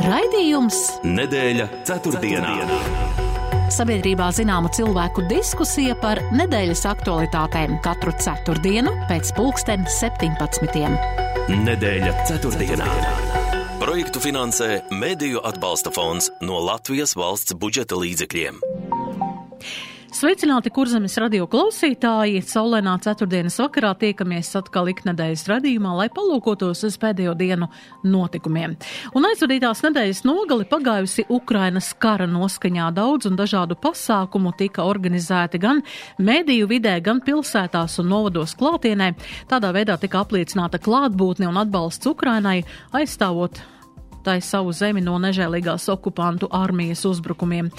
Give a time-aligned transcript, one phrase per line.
[0.00, 2.54] Raidījums Nedēļa ceturtdienā.
[3.70, 10.88] Sabiedrībā zināma cilvēku diskusija par nedēļas aktualitātēm katru ceturtdienu pēc pulksten 17.
[11.52, 12.88] Nedēļa ceturtdienā.
[13.82, 18.64] Projektu finansē Mēdīju atbalsta fonds no Latvijas valsts budžeta līdzekļiem.
[20.10, 22.40] Sveicināti kurzemes radio klausītāji!
[22.42, 27.68] Saulēnā ceturtdienas vakarā tiekamies atkal iknedēļas radījumā, lai palūkotos uz pēdējo dienu
[28.02, 28.74] notikumiem.
[29.14, 35.84] Un aizvadītās nedēļas nogali pagājusi Ukrainas kara noskaņā daudz un dažādu pasākumu tika organizēti gan
[36.18, 39.12] mediju vidē, gan pilsētās un novados klātienē.
[39.46, 43.62] Tādā veidā tika apliecināta klātbūtne un atbalsts Ukrainai, aizstāvot
[44.24, 47.70] tai savu zemi no nežēlīgās okupantu armijas uzbrukumiem.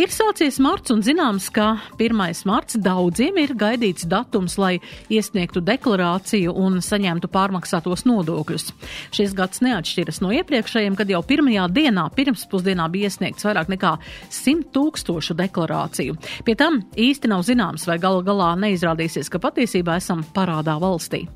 [0.00, 2.20] Ir sācies marts un zināms, ka 1.
[2.48, 4.78] marts daudziem ir gaidīts datums, lai
[5.12, 8.70] iesniegtu deklarāciju un saņemtu pārmaksātos nodokļus.
[9.14, 13.94] Šis gads neatšķiras no iepriekšējiem, kad jau pirmajā dienā pirmspusdienā bija iesniegts vairāk nekā
[14.30, 16.16] 100 tūkstošu deklarāciju.
[16.46, 21.26] Pie tam īsti nav zināms, vai gala galā neizrādīsies, ka patiesībā esam parādā valstī.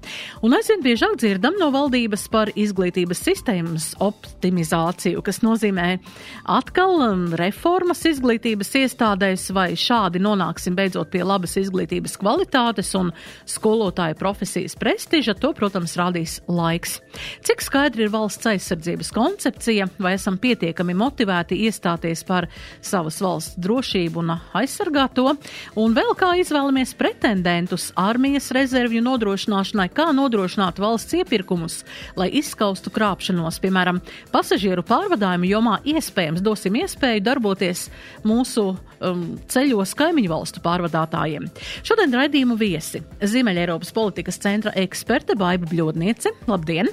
[0.44, 5.98] Un aizvien biežāk dzirdam no valdības par izglītības sistēmas optimizāciju optimizāciju, kas nozīmē
[6.46, 13.10] atkal um, reformas izglītības iestādēs, vai šādi nonāksim beidzot pie labas izglītības kvalitātes un
[13.46, 17.00] skolotāju profesijas prestiža, to, protams, rādīs laiks.
[17.44, 22.48] Cik skaidri ir valsts aizsardzības koncepcija, vai esam pietiekami motivēti iestāties par
[22.80, 25.34] savas valsts drošību un aizsargāt to,
[25.80, 31.82] un vēl kā izvēlamies pretendentus armijas rezervju nodrošināšanai, kā nodrošināt valsts iepirkumus,
[32.18, 34.00] lai izskaustu krāpšanos, piemēram,
[34.44, 37.86] pasažieru pārvadājumu jomā iespējams dosim iespēju darboties
[38.28, 41.48] mūsu um, ceļos kaimiņu valstu pārvadātājiem.
[41.86, 46.34] Šodien raidījumu viesi Ziemeļa Eiropas politikas centra eksperte Baiba Bļodniece.
[46.50, 46.92] Labdien!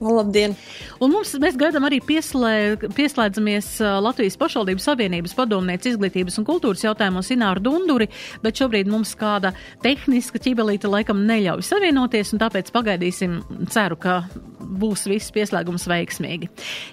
[0.00, 0.54] Labdien!
[1.02, 7.28] Un mums, mēs gaidām arī pieslē, pieslēdzamies Latvijas pašvaldības savienības padomniece izglītības un kultūras jautājumos
[7.34, 8.08] Ināru Dunduri,
[8.40, 9.52] bet šobrīd mums kāda
[9.84, 13.40] tehniska ķibelīta laikam neļauj savienoties, un tāpēc pagaidīsim,
[13.74, 14.22] ceru, ka
[14.68, 16.50] būs viss pieslēgums veiksmīgi.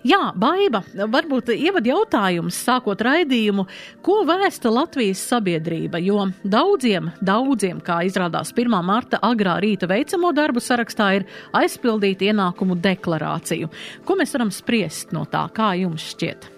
[0.08, 3.68] Jā, Baiba, varbūt ievad jautājums, sākot raidījumu,
[4.06, 8.80] ko vēsta Latvijas sabiedrība, jo daudziem, daudziem, kā izrādās 1.
[8.86, 13.72] marta agrā rīta veicamo darbu sarakstā, ir aizpildīt ienākumu deklarāciju.
[14.06, 16.55] Ko mēs varam spriest no tā, kā jums šķiet?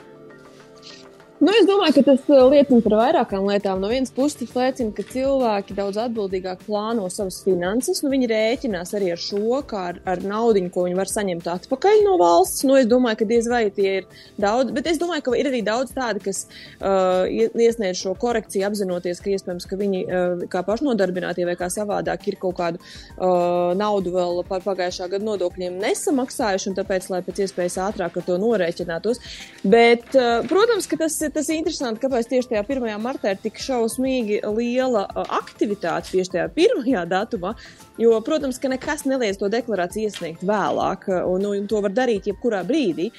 [1.37, 3.77] Nu, es domāju, ka tas uh, liecina par vairākām lietām.
[3.77, 8.01] No vienas puses, tas liecina, ka cilvēki daudz atbildīgāk plāno savas finanses.
[8.01, 12.01] Nu, viņi rēķinās arī ar šo, kā ar, ar naudu, ko viņi var saņemt atpakaļ
[12.07, 12.63] no valsts.
[12.65, 14.07] Nu, es domāju, ka diez vai tie ir
[14.41, 19.21] daudz, bet es domāju, ka ir arī daudz tādu, kas uh, iesniedz šo korekciju, apzinoties,
[19.21, 24.15] ka iespējams, ka viņi uh, kā pašnodarbinātie vai kā savādāk ir kaut kādu uh, naudu
[24.17, 29.21] vēl par pagājušā gada nodokļiem nesamaksājuši, un tāpēc, lai pēc iespējas ātrāk ar to norēķinātos.
[29.61, 32.87] Bet, uh, protams, ka tas tas ir interesanti, kāpēc tieši tajā 1.
[33.01, 35.05] martā ir tik šausmīgi liela
[35.39, 37.55] aktivitāte tieši tajā pirmajā datumā.
[37.97, 42.61] Jo, protams, ka nekas neliedz to deklarāciju iesniegt vēlāk, un, un to var darīt jebkurā
[42.67, 43.09] brīdī.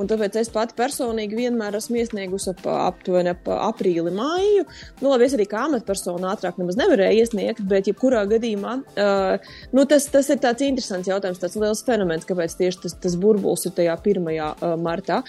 [0.00, 4.64] Un tāpēc es pati personīgi vienmēr esmu iesniegusi ap, aptuveni ap aprīli, māju.
[5.00, 9.84] Nu, labi, es arī kā amatpersona ātrāk nemaz nevarēju iesniegt, bet jebkurā gadījumā uh, nu,
[9.90, 13.76] tas, tas ir tāds interesants jautājums, tāds liels fenomens, kāpēc tieši tas, tas burbulis ir
[13.76, 14.30] tajā 1.
[14.34, 15.20] Uh, martā.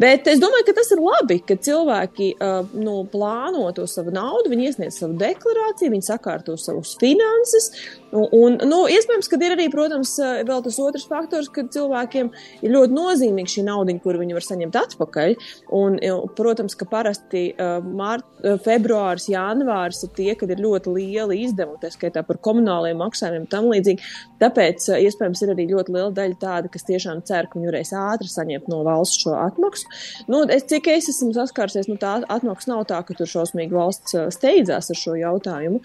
[0.00, 4.52] Bet es domāju, ka tas ir labi, ka cilvēki uh, nu, plāno to savu naudu,
[4.52, 7.70] viņi iesniedz savu deklarāciju, viņi sakārto savus finanses.
[8.14, 10.14] Un, nu, iespējams, ka ir arī, protams,
[10.46, 12.30] vēl tas otrs faktors, ka cilvēkiem
[12.62, 15.34] ir ļoti nozīmīga šī nauda, kur viņi var saņemt atpakaļ.
[15.74, 15.98] Un,
[16.38, 18.26] protams, ka parasti uh, mārt,
[18.64, 23.50] februāris, janvāris ir tie, kad ir ļoti lieli izdevumi, tā skaitā par komunāliem maksājumiem un
[23.50, 24.10] tam līdzīgi.
[24.42, 28.30] Tāpēc, iespējams, ir arī ļoti liela daļa tāda, kas tiešām cer, ka viņi varēs ātri
[28.30, 29.88] saņemt no valsts šo atmaksu.
[30.30, 34.18] Nu, es, cik es esmu saskārsies, nu, tā atmaksa nav tā, ka tur šausmīgi valsts
[34.36, 35.80] steidzās ar šo jautājumu.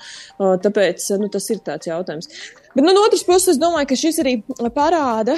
[0.66, 2.19] Tāpēc, nu, tas ir tāds jautājums.
[2.28, 4.36] times Bet nu, no otras puses, es domāju, ka šis arī
[4.76, 5.34] parāda,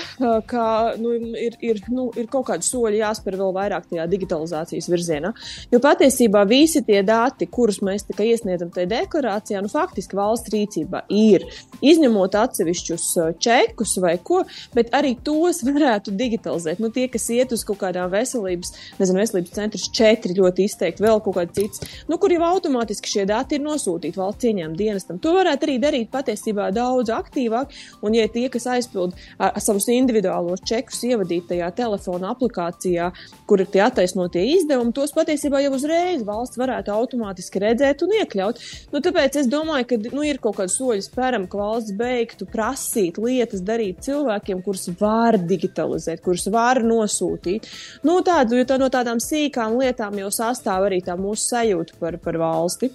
[0.49, 0.63] ka
[0.99, 5.31] nu, ir, ir, nu, ir kaut kādi soļi jāspēr vēl vairāk tajā digitalizācijas virzienā.
[5.71, 11.45] Jo patiesībā visi tie dati, kurus mēs iesniedzam tajā deklarācijā, nu, faktiski valsts rīcībā ir.
[11.79, 13.07] Izņemot atsevišķus
[13.39, 14.41] čekus vai ko,
[14.75, 16.83] bet arī tos varētu digitalizēt.
[16.83, 21.23] Nu, tie, kas iet uz kaut kādām veselības, nezinu, veselības centrus, četri ļoti izteikti, vēl
[21.23, 25.23] kaut kāds cits, nu, kur jau automātiski šie dati ir nosūtīti valsts ieņēmuma dienestam.
[25.23, 27.75] To varētu arī darīt patiesībā daudz aktīvāk.
[28.01, 33.11] Un, ja tie, kas aizpild ar savus individuālos čekus ievadītajā telefona aplikācijā,
[33.49, 38.61] kur ir tie attaisnotie izdevumi, tos patiesībā jau uzreiz valsts varētu automātiski redzēt un iekļaut.
[38.93, 43.19] Nu, tāpēc es domāju, ka nu, ir kaut kādi soļi spēram, ka valsts beigtu prasīt
[43.21, 47.69] lietas darīt cilvēkiem, kurus var digitalizēt, kurus var nosūtīt.
[48.07, 52.19] Nu, tādu, jo tā no tādām sīkām lietām jau sastāv arī tā mūsu sajūta par,
[52.23, 52.91] par valsti.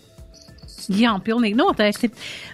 [0.92, 2.10] Jā, pilnīgi noteikti.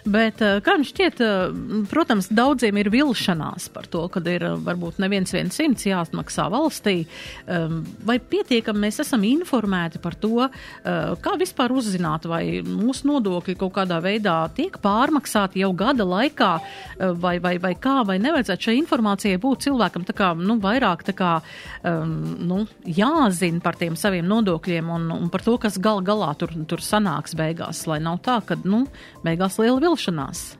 [0.09, 4.55] Bet, eh, kā jums šķiet, eh, protams, daudziem ir vilšanās par to, ka ir eh,
[4.55, 7.05] varbūt neviens viens simts jāatmaksā valstī.
[7.47, 10.49] Ehm, vai pietiekami mēs esam informēti par to,
[10.83, 16.51] kā vispār uzzināt, vai mūsu nodokļi kaut kādā veidā tiek pārmaksāti jau gada laikā,
[17.19, 21.41] vai, vai, vai kā, vai nevajadzētu šai informācijai būt cilvēkam kā, nu, vairāk kā,
[21.83, 26.53] um, nu, jāzina par tiem saviem nodokļiem un, un par to, kas gal galā tur,
[26.67, 28.85] tur sanāks beigās, lai nav tā, ka, nu,
[29.25, 30.51] beigās liela vilšanās.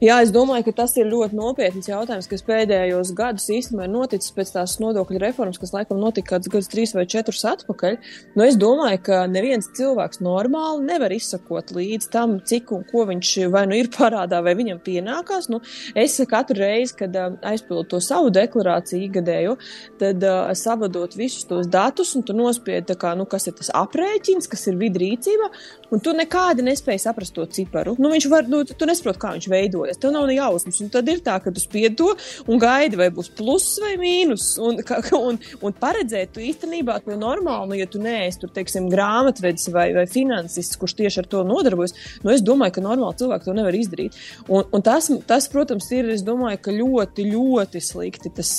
[0.00, 4.32] Jā, es domāju, ka tas ir ļoti nopietns jautājums, kas pēdējos gadus īstenībā ir noticis
[4.32, 7.98] pēc tās nodokļu reformas, kas laikam notika kāds gads, trīs vai četrus atpakaļ.
[8.36, 13.34] Nu, es domāju, ka neviens cilvēks normāli nevar izsakot līdz tam, cik un ko viņš
[13.52, 15.50] vai nu ir parādā, vai viņam pienākās.
[15.52, 15.60] Nu,
[15.98, 19.56] es katru reizi, kad uh, aizpildu to savu deklarāciju ikgadēju,
[20.00, 24.48] tad uh, savadot visus tos datus, un tu nospied, kā, nu, kas ir tas aprēķins,
[24.48, 25.52] kas ir vidrīcība,
[25.94, 27.94] un tu nekādi nespēji saprast to ciparu.
[28.00, 30.00] Nu, viņš var, nu, tu nesaproti, kā viņš veidojas.
[30.00, 30.80] Tev nav ne jausmas.
[30.84, 32.10] Un tad ir tā, ka tu spied to
[32.48, 34.50] un gaidi, vai būs pluss vai mīnus.
[34.62, 34.80] Un,
[35.30, 39.88] un, un paredzēt tu īstenībā to normāli, nu, ja tu neesi tur, teiksim, grāmatvedis vai,
[39.96, 43.78] vai finansists, kurš tieši ar to nodarbojas, nu, es domāju, ka normāli cilvēki to nevar
[43.78, 44.18] izdarīt.
[44.46, 48.32] Un, un tas, tas, protams, ir, es domāju, ka ļoti, ļoti slikti.
[48.38, 48.52] Tas,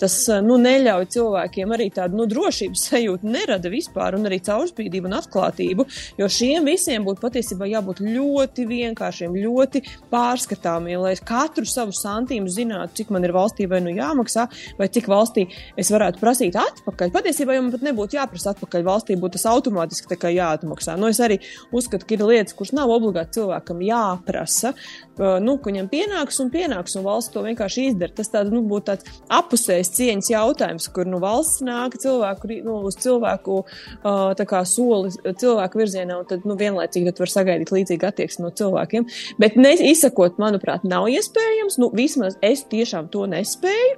[0.00, 5.18] tas nu, neļauj cilvēkiem arī tādu nu, drošības sajūtu, nerada vispār, un arī caurspīdību un
[5.20, 5.86] atklātību,
[6.18, 12.98] jo šiem visiem būtu patiesībā jābūt ļoti vienkāršiem, ļoti pārskatāmie, lai katru savu santīmu zinātu,
[13.00, 14.46] cik man ir valstī vai nu jāmaksā,
[14.78, 15.46] vai cik valstī
[15.80, 17.12] es varētu prasīt atpakaļ.
[17.14, 20.96] Patiesībā jau man pat nebūtu jāprasa atpakaļ, valstī būtu tas automātiski jāatmaksā.
[21.00, 21.40] Nu, es arī
[21.74, 24.74] uzskatu, ka ir lietas, kuras nav obligāti cilvēkam jāprasa,
[25.18, 28.14] nu, ka viņam pienāks un pienāks, un valsts to vienkārši izdara.
[28.16, 32.98] Tas tāds, nu, būtu tāds apusējs cieņas jautājums, kur nu, valsts nāk cilvēku, nu, uz
[33.02, 33.60] cilvēku
[34.04, 39.08] kā, soli cilvēku virzienā, un tad nu, vienlaicīgi tad var sagaidīt līdzīgu attieksmi no cilvēkiem.
[39.40, 41.78] Bet ne, izsakot, manuprāt, nav iespējams.
[41.82, 43.96] Nu, vismaz es tiešām to nespēju,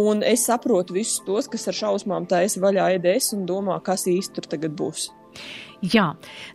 [0.00, 4.38] un es saprotu visus tos, kas ar šausmām taisa vaļā EDS un domā, kas īsti
[4.38, 5.10] tur tagad būs.
[5.84, 6.06] Jā,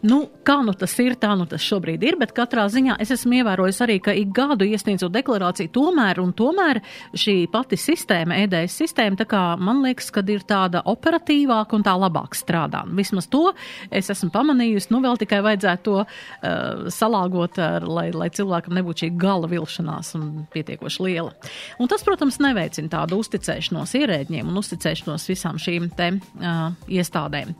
[0.07, 3.37] nu, kā nu tas ir, tā nu tas šobrīd ir, bet katrā ziņā es esmu
[3.41, 6.79] ievērojis arī, ka ik gadu iesniedzot deklarāciju tomēr un tomēr
[7.13, 11.93] šī pati sistēma, EDS sistēma, tā kā man liekas, ka ir tāda operatīvāka un tā
[12.01, 12.81] labāk strādā.
[12.97, 13.51] Vismaz to
[13.93, 19.05] es esmu pamanījusi, nu vēl tikai vajadzētu to uh, salāgot, ar, lai, lai cilvēkam nebūtu
[19.05, 21.35] šī gala vilšanās un pietiekoši liela.
[21.81, 27.53] Un tas, protams, neveicina tādu uzticēšanos ierēģiem un uzticēšanos visām šīm te uh, iestādēm.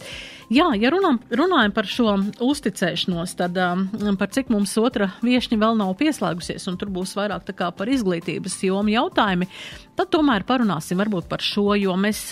[0.51, 3.85] Jā, ja runām, runājam par šo uzticēšanos, tad um,
[4.19, 7.91] par cik mums otra viešņa vēl nav pieslēgusies, un tur būs vairāk tā kā par
[7.91, 9.49] izglītības jomu jautājumi,
[9.99, 12.31] tad tomēr parunāsim varbūt par šo, jo mēs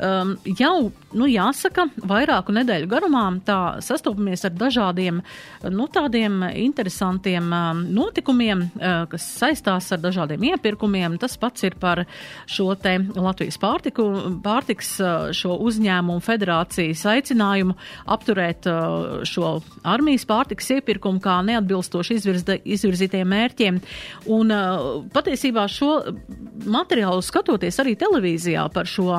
[0.00, 5.20] um, jau, nu, jāsaka, vairāku nedēļu garumā tā sastopamies ar dažādiem,
[5.70, 11.18] nu, tādiem interesantiem um, notikumiem, uh, kas saistās ar dažādiem iepirkumiem.
[11.20, 12.04] Tas pats ir par
[12.50, 14.06] šo te Latvijas pārtiku,
[14.44, 17.76] pārtiks uh, šo uzņēmumu federācijas aicinājumu
[18.10, 19.58] apturēt uh, šo
[19.88, 22.20] armijas pārtiks iepirkumu kā neatbilstoši
[22.64, 23.80] izvirzītiem mērķiem.
[24.30, 25.92] Un uh, patiesībā šo
[26.70, 29.10] materiālu skatoties arī televīzijā par šo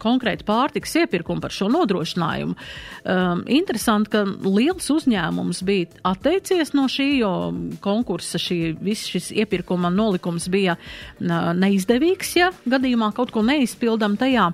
[0.00, 2.56] konkrētu konkrēti pārtiks iepirkumu par šo nodrošinājumu.
[3.00, 7.32] Um, interesanti, ka liels uzņēmums bija atteicies no šī, jo
[7.80, 10.76] konkursa šī, viss šis iepirkuma nolikums bija
[11.20, 14.50] neizdevīgs, ja gadījumā kaut ko neizpildam tajā,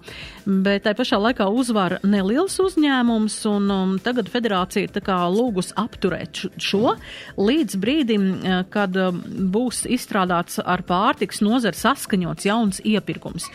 [0.47, 5.73] bet tai pašā laikā uzvar neliels uzņēmums, un um, tagad federācija ir tā kā lūgus
[5.77, 6.95] apturēt šo
[7.41, 9.11] līdz brīdim, uh, kad uh,
[9.57, 13.49] būs izstrādāts ar pārtiks nozari saskaņots jauns iepirkums.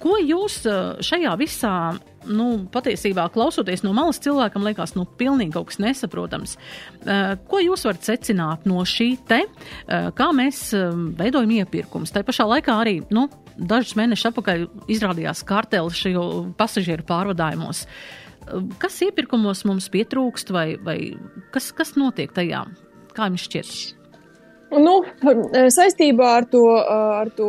[0.00, 0.62] Ko jūs
[1.04, 1.74] šajā visā,
[2.24, 6.56] nu, patiesībā klausoties no malas cilvēkam, liekas, nu, pilnīgi kaut kas nesaprotams.
[7.50, 9.42] Ko jūs varat secināt no šī te,
[10.16, 10.70] kā mēs
[11.20, 12.14] veidojam iepirkums?
[12.16, 13.26] Tā pašā laikā arī, nu,
[13.60, 16.26] dažus mēnešus atpakaļ izrādījās kartelis šajā
[16.56, 17.84] pasažieru pārvadājumos.
[18.80, 20.98] Kas iepirkumos mums pietrūkst vai, vai
[21.52, 22.64] kas, kas notiek tajā?
[23.12, 23.99] Kā jums šķiet?
[24.70, 24.92] Nu,
[25.74, 27.48] saistībā ar to, ar to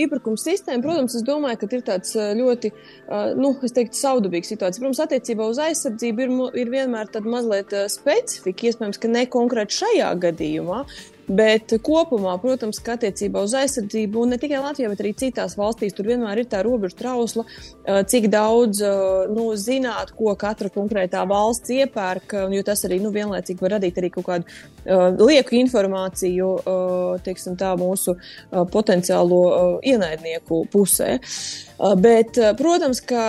[0.00, 2.70] iepirkumu sistēmu, protams, es domāju, ka ir tāds ļoti,
[3.36, 4.80] nu, es teiktu, saudabīgs situācija.
[4.80, 6.32] Protams, attiecībā uz aizsardzību ir,
[6.62, 10.80] ir vienmēr tāda mazliet specifika, iespējams, ka ne konkrēti šajā gadījumā,
[11.26, 16.06] Bet kopumā, protams, ka attiecībā uz aizsardzību, ne tikai Latvijā, bet arī citās valstīs, tur
[16.10, 17.42] vienmēr ir tā robeža trausla,
[18.10, 18.82] cik daudz
[19.34, 24.12] nu, zināt, ko katra konkrētā valsts iepērk, jo tas arī nu, vienlaicīgi var radīt arī
[24.14, 31.16] kaut kādu uh, lieku informāciju uh, teiksim, tā, mūsu uh, potenciālo uh, ienaidnieku pusē.
[31.76, 33.24] Uh, bet, uh, protams, ka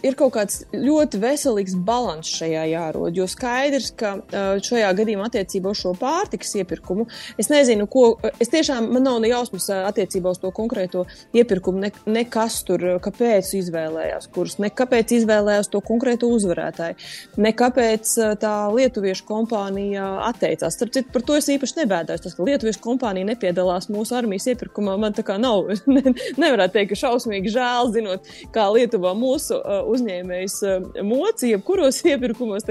[0.00, 3.16] ir kaut kāds ļoti veselīgs līdzsvars šajā jārod.
[3.16, 7.08] Jo skaidrs, ka uh, šajā gadījumā attiecībā uz šo pārtikas iepirkumu,
[7.40, 8.04] es nezinu, ko.
[8.42, 11.04] Es tiešām man nav ne jausmas attiecībā uz to konkrēto
[11.36, 16.98] iepirkumu, ne, nekas tur, kāpēc izvēlējās kurs, ne kāpēc izvēlējās to konkrēto uzvarētāju,
[17.42, 20.76] ne kāpēc tā lietuviešu kompānija atteicās.
[20.76, 22.24] Starp citu, par to es īpaši nebēdājos.
[22.26, 26.92] Tas, ka lietuviešu kompānija nepiedalās mūsu armijas iepirkumā, man tā kā nav, ne, nevarētu teikt,
[26.92, 29.58] ka šausmīgi žēl zinot, kā Lietuvā mūsu
[29.92, 30.58] uzņēmējs
[31.06, 32.66] moci, jebkuros iepirkumos.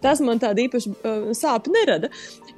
[0.00, 2.10] Tas man tādu īpašu uh, sāpju nerada.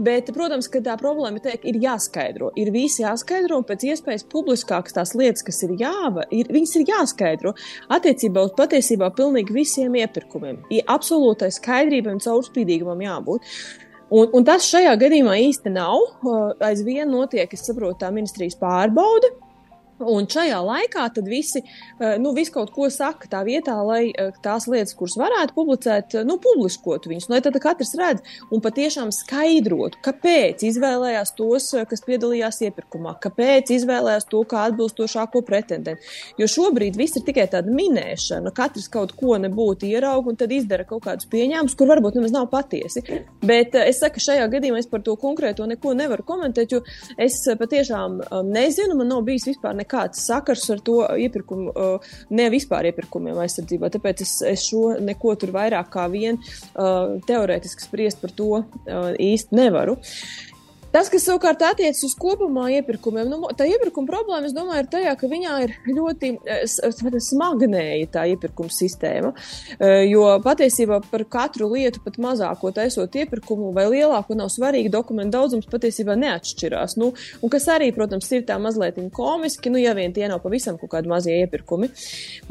[0.02, 2.52] Bet, protams, ka tā problēma teik, ir jāskaidro.
[2.60, 6.88] Ir visi jāskaidro, un pēc iespējas publiskākas tās lietas, kas ir jāva, ir, viņas ir
[6.92, 7.54] jāskaidro
[7.92, 10.62] attiecībā uz patiesībā pilnīgi visiem iepirkumiem.
[10.72, 13.54] Ir absolūtai skaidrībai un caurspīdīgumam jābūt.
[14.12, 16.24] Un, un tas šajā gadījumā īsti nav.
[16.62, 19.32] Aizvien notiek, es saprotu, tā ministrijas pārbaude.
[20.08, 24.32] Un šajā laikā tad visi, eh, nu, visu kaut ko saka tā vietā, lai eh,
[24.42, 29.12] tās lietas, kuras varētu publicēt, eh, nu, publiskotu viņus, lai tad katrs redz un patiešām
[29.14, 36.02] skaidrotu, kāpēc izvēlējās tos, kas piedalījās iepirkumā, kāpēc izvēlējās to kā atbilstošāko pretendentu.
[36.40, 40.86] Jo šobrīd viss ir tikai tāda minēšana, katrs kaut ko nebūtu ieraug un tad izdara
[40.88, 43.04] kaut kādus pieņēmumus, kur varbūt nemaz nav patiesi.
[43.44, 46.82] Bet es saku, šajā gadījumā es par to konkrēto neko nevaru komentēt, jo
[47.20, 51.72] es patiešām nezinu, man nav bijis vispār nekā nekāds sakars ar to iepirkumu,
[52.30, 53.90] ne vispār iepirkumiem aizsardzībā.
[53.92, 56.40] Tāpēc es, es šo neko tur vairāk kā vien
[56.72, 58.64] teorētiski spriest par to
[59.20, 59.98] īsti nevaru.
[59.98, 60.51] Uh,
[60.92, 65.14] Tas, kas savukārt attiecas uz kopumā iepirkumiem, nu, tā iepirkuma problēma, es domāju, ir tajā,
[65.16, 66.64] ka viņā ir ļoti eh,
[67.24, 69.30] smagnēja tā iepirkuma sistēma.
[69.78, 75.38] Eh, jo patiesībā par katru lietu, pat mazāko taisot iepirkumu vai lielāko, nav svarīgi dokumentu
[75.38, 76.98] daudzums patiesībā neatšķirās.
[77.00, 80.76] Nu, un kas arī, protams, ir tā mazliet komiski, nu, ja vien tie nav pavisam
[80.80, 81.88] kaut kādi mazie iepirkumi.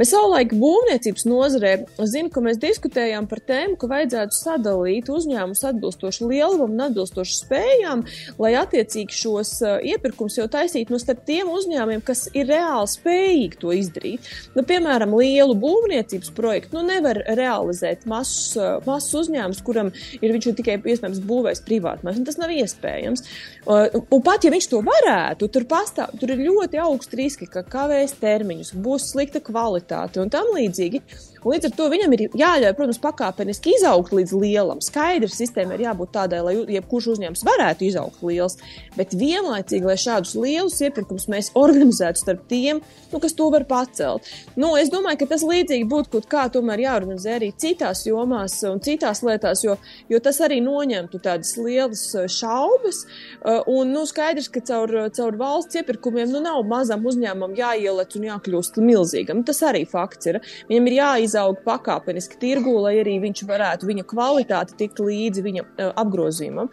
[0.02, 1.76] Mēs savulaik būvniecības nozarē
[2.10, 8.06] zinu, ka mēs diskutējām par tēmu, ka vajadzētu sadalīt uzņēmumus atbilstoši lielumam un atbilstoši spējām
[8.40, 12.92] lai attiecīgi šos uh, iepirkums jau taisītu no nu, starp tiem uzņēmumiem, kas ir reāli
[12.92, 14.30] spējīgi to izdarīt.
[14.56, 20.50] Nu, piemēram, lielu būvniecības projektu nu, nevar realizēt mazs, uh, mazs uzņēmums, kuram ir viņš
[20.52, 23.26] ir tikai iespējams būvējis privātmēs, un tas nav iespējams.
[23.66, 27.66] Uh, un pat ja viņš to varētu, tur, pastāv, tur ir ļoti augsti riski, ka
[27.68, 31.04] kavēs termiņus, būs slikta kvalitāte un tam līdzīgi.
[31.42, 34.82] Un līdz ar to viņam ir jāļauj, protams, pakāpeniski izaugt līdz lielam.
[34.84, 38.60] Skaidrs, sistēma ir jābūt tādai, lai jebkurš uzņēmums varētu izaugt liels.
[38.94, 42.82] Bet vienlaicīgi, lai šādus lielus iepirkumus mēs organizētu starp tiem,
[43.12, 44.28] nu, kas to var pacelt.
[44.60, 48.82] Nu, es domāju, ka tas līdzīgi būtu kaut kā tomēr jāorganizē arī citās jomās un
[48.84, 49.78] citās lietās, jo,
[50.12, 53.04] jo tas arī noņemtu tādas lielas uh, šaubas.
[53.42, 58.30] Uh, un nu, skaidrs, ka caur, caur valsts iepirkumiem nu, nav mazam uzņēmumam jāielec un
[58.30, 59.42] jākļūst milzīgam.
[59.48, 60.42] Tas arī fakts ir.
[60.70, 65.66] Viņam ir jāiz izaug pakāpeniski tirgū, lai arī viņš varētu viņa kvalitāti tikt līdzi viņa
[65.66, 66.70] uh, apgrozījumam.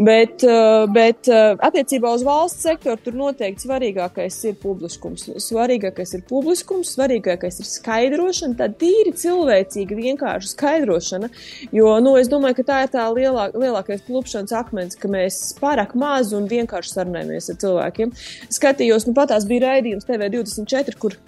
[0.00, 5.26] Bet, uh, bet uh, attiecībā uz valsts sektoru tur noteikti svarīgākais ir publiskums.
[5.44, 11.28] Svarīgākais ir publiskums, svarīgākais ir skaidrošana, tā tīri cilvēcīga, vienkārša skaidrošana.
[11.76, 15.92] Jo nu, es domāju, ka tā ir tā lielā, lielākais klupšanas akmens, ka mēs pārāk
[15.98, 18.14] maz un vienkārši sarunājamies ar cilvēkiem.
[18.56, 21.18] Skatījos, nu patās bija raidījums TV24, kur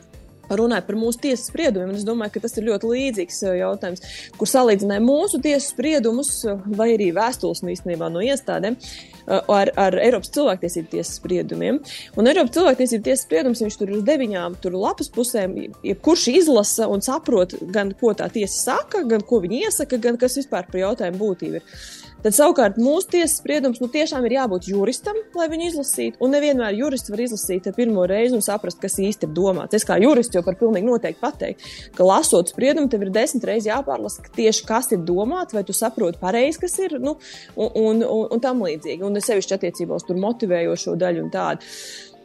[0.50, 1.94] runāja par mūsu tiesas spriedumiem.
[1.96, 4.04] Es domāju, ka tas ir ļoti līdzīgs uh, jautājums,
[4.38, 9.98] kur salīdzināja mūsu tiesas spriedumus, uh, vai arī vēstules īstenībā no iestādēm, uh, ar, ar
[10.02, 11.80] Eiropas cilvēktiesību tiesas spriedumiem.
[12.18, 15.56] Un Eiropas cilvēktiesību tiesas spriedums, viņš tur ir uz deviņām tur lapas pusēm,
[15.86, 20.40] jebkurš izlasa un saprot gan, ko tā tiesa saka, gan ko viņa iesaka, gan kas
[20.40, 21.82] vispār par jautājumu būtību ir.
[22.22, 26.20] Tad savukārt mūsu tiesas spriedums nu, tiešām ir jābūt juristam, lai viņu izlasītu.
[26.22, 29.74] Un nevienmēr jurists var izlasīt pirmo reizi un saprast, kas īsti ir domāts.
[29.74, 33.70] Es kā jurists jau par pilnīgi noteikti pateiktu, ka lasot spriedumu, tev ir desmit reizes
[33.72, 37.16] jāpārlasa tieši, kas ir domāts, vai tu saproti pareizi, kas ir, nu,
[37.56, 39.02] un, un, un, un tam līdzīgi.
[39.08, 41.72] Un es sevišķi attiecībā uz motivējošo daļu un tādu.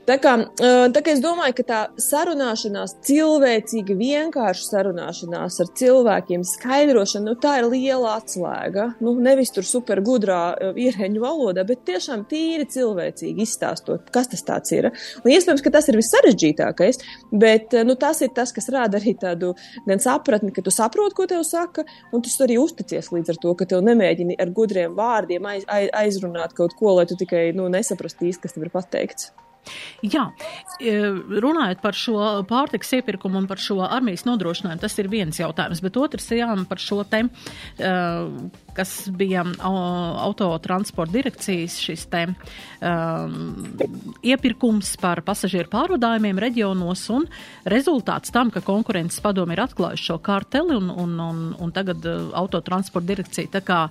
[0.08, 0.38] Tā kā,
[0.96, 7.58] tā kā es domāju, ka tā sarunāšanās, cilvēcīga, vienkārša sarunāšanās ar cilvēkiem, skaidrošana, nu, tā
[7.60, 8.86] ir liela atslēga.
[9.04, 10.40] Nu, nevis tur super gudrā
[10.80, 14.88] ierēņu valodā, bet tiešām tīri cilvēcīgi izstāstot, kas tas ir.
[15.26, 17.04] Un iespējams, ka tas ir vissarežģītākais,
[17.44, 19.58] bet nu, tas ir tas, kas rāda arī tādu
[19.90, 21.84] gan sapratni, ka tu saproti, ko tev saka,
[22.16, 25.92] un tu arī uzticies līdz ar to, ka tev nemēģini ar gudriem vārdiem aiz, aiz,
[26.00, 29.34] aizrunāt kaut ko, lai tu tikai nu, nesaprastu īsti, kas tev ir pateikts.
[30.06, 30.28] Jā,
[30.80, 30.94] e,
[31.42, 32.20] runājot par šo
[32.50, 36.82] pārtiks iepirkumu un par šo armijas nodrošinājumu, tas ir viens jautājums, bet otrs jā, par
[36.82, 37.24] šo te,
[37.78, 37.94] e,
[38.78, 43.34] kas bija autotransporta direkcijas šis te um,
[44.22, 47.26] iepirkums par pasažieru pārvadājumiem reģionos un
[47.66, 52.06] rezultāts tam, ka konkurences padomi ir atklājuši šo karteli un, un, un, un tagad
[52.38, 53.82] autotransporta direkcija tā kā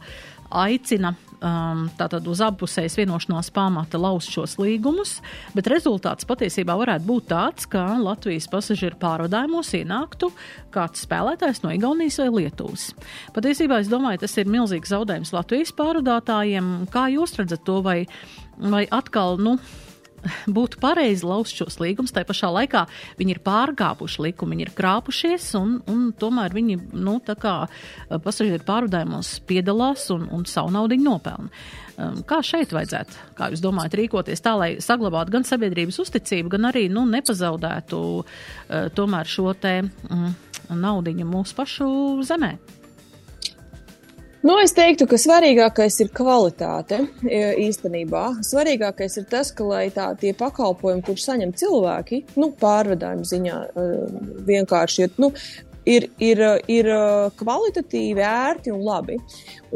[0.50, 5.18] aicina um, tātad uz abpusējas vienošanās pamata laust šos līgumus,
[5.56, 10.30] bet rezultāts patiesībā varētu būt tāds, ka Latvijas pasažieru pārvadājumos ienāktu
[10.74, 12.90] kāds spēlētājs no Igaunijas vai Lietuvas.
[13.36, 16.72] Patiesībā es domāju, tas ir milzīgs zaudējums Latvijas pārvadātājiem.
[16.92, 18.02] Kā jūs redzat to, vai,
[18.60, 19.56] vai atkal, nu,
[20.56, 22.14] būtu pareizi laust šos līgumus.
[22.14, 22.86] Tā pašā laikā
[23.20, 27.66] viņi ir pārkāpuši likumu, viņi ir krāpušies, un, un tomēr viņi nu, eh,
[28.10, 31.50] pasažieru pārvadājumos piedalās un, un savu naudu nopelna.
[31.96, 36.68] Um, kā šeit vajadzētu, kā jūs domājat, rīkoties tā, lai saglabātu gan sabiedrības uzticību, gan
[36.68, 38.26] arī nu, nepazaudētu uh,
[38.92, 40.34] tomēr šo te mm,
[40.76, 41.88] naudiņu mūsu pašu
[42.28, 42.52] zemē?
[44.44, 48.24] Nu, es teiktu, ka svarīgākais ir kvalitāte īstenībā.
[48.46, 53.56] Svarīgākais ir tas, ka tā, tie pakalpojumi, kurus saņem cilvēki, nu, pārvadājumu ziņā
[54.46, 55.32] vienkārši nu,
[55.88, 56.90] ir, ir, ir
[57.40, 59.18] kvalitatīvi, ērti un labi.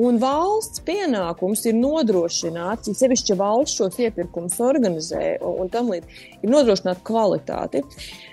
[0.00, 7.02] Un valsts pienākums ir nodrošināt, sevišķi valsts šos iepirkumus organizē un tam līdzīgi, ir nodrošināt
[7.07, 7.83] kvalitāti.
[7.83, 8.30] Uh,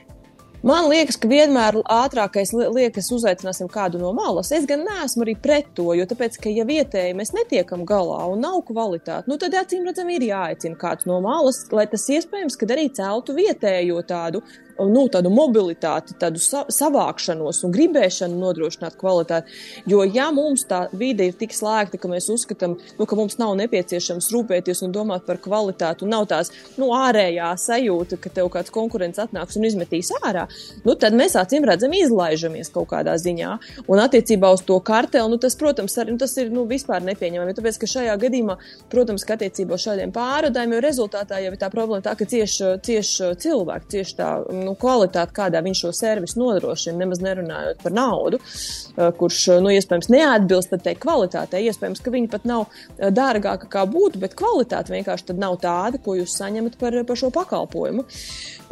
[0.67, 4.49] Man liekas, ka vienmēr ātrākais liekas, uzaicināsim kādu no malas.
[4.51, 8.41] Es gan neesmu arī pret to, jo tāpēc, ka ja vietēji mēs netiekam galā un
[8.43, 12.67] nav kvalitāte, nu tad acīm redzam ir jāaicina kāds no malas, lai tas iespējams, ka
[12.75, 14.43] arī celtu vietējo tādu
[14.79, 19.53] nu, tādu mobilitāti, tādu sa savākšanos un gribēšanu nodrošināt kvalitāti.
[19.89, 23.55] Jo, ja mums tā vide ir tik slēgta, ka mēs uzskatām, nu, ka mums nav
[23.59, 28.73] nepieciešams rūpēties un domāt par kvalitāti, un nav tās nu, ārējā sajūta, ka tev kāds
[28.73, 30.47] konkurents atnāks un izmetīs ārā,
[30.85, 33.57] nu, tad mēs acīm redzam izlaižamies kaut kādā ziņā.
[33.87, 37.55] Un attiecībā uz to karteli, nu, tas, protams, arī, nu, tas ir nu, vispār nepieņemami.
[37.57, 38.57] Tāpēc, ka šajā gadījumā,
[38.91, 43.11] protams, ka attiecībā uz šādiem pārādājumiem rezultātā jau ir tā problēma tā, ka cieši cieš
[43.41, 44.29] cilvēki, cieši tā
[44.67, 49.71] nu, kvalitāti, kādā viņš šo servisu nodrošina, nemaz nerunājot par naudu, eh, kurš, eh, nu,
[49.73, 51.63] iespējams, neatbilst tai kvalitātei.
[51.67, 56.17] Iespējams, ka viņi pat nav eh, dārgāka kā būtu, bet kvalitāte vienkārši nav tāda, ko
[56.17, 58.05] jūs saņemat par, par šo pakalpojumu.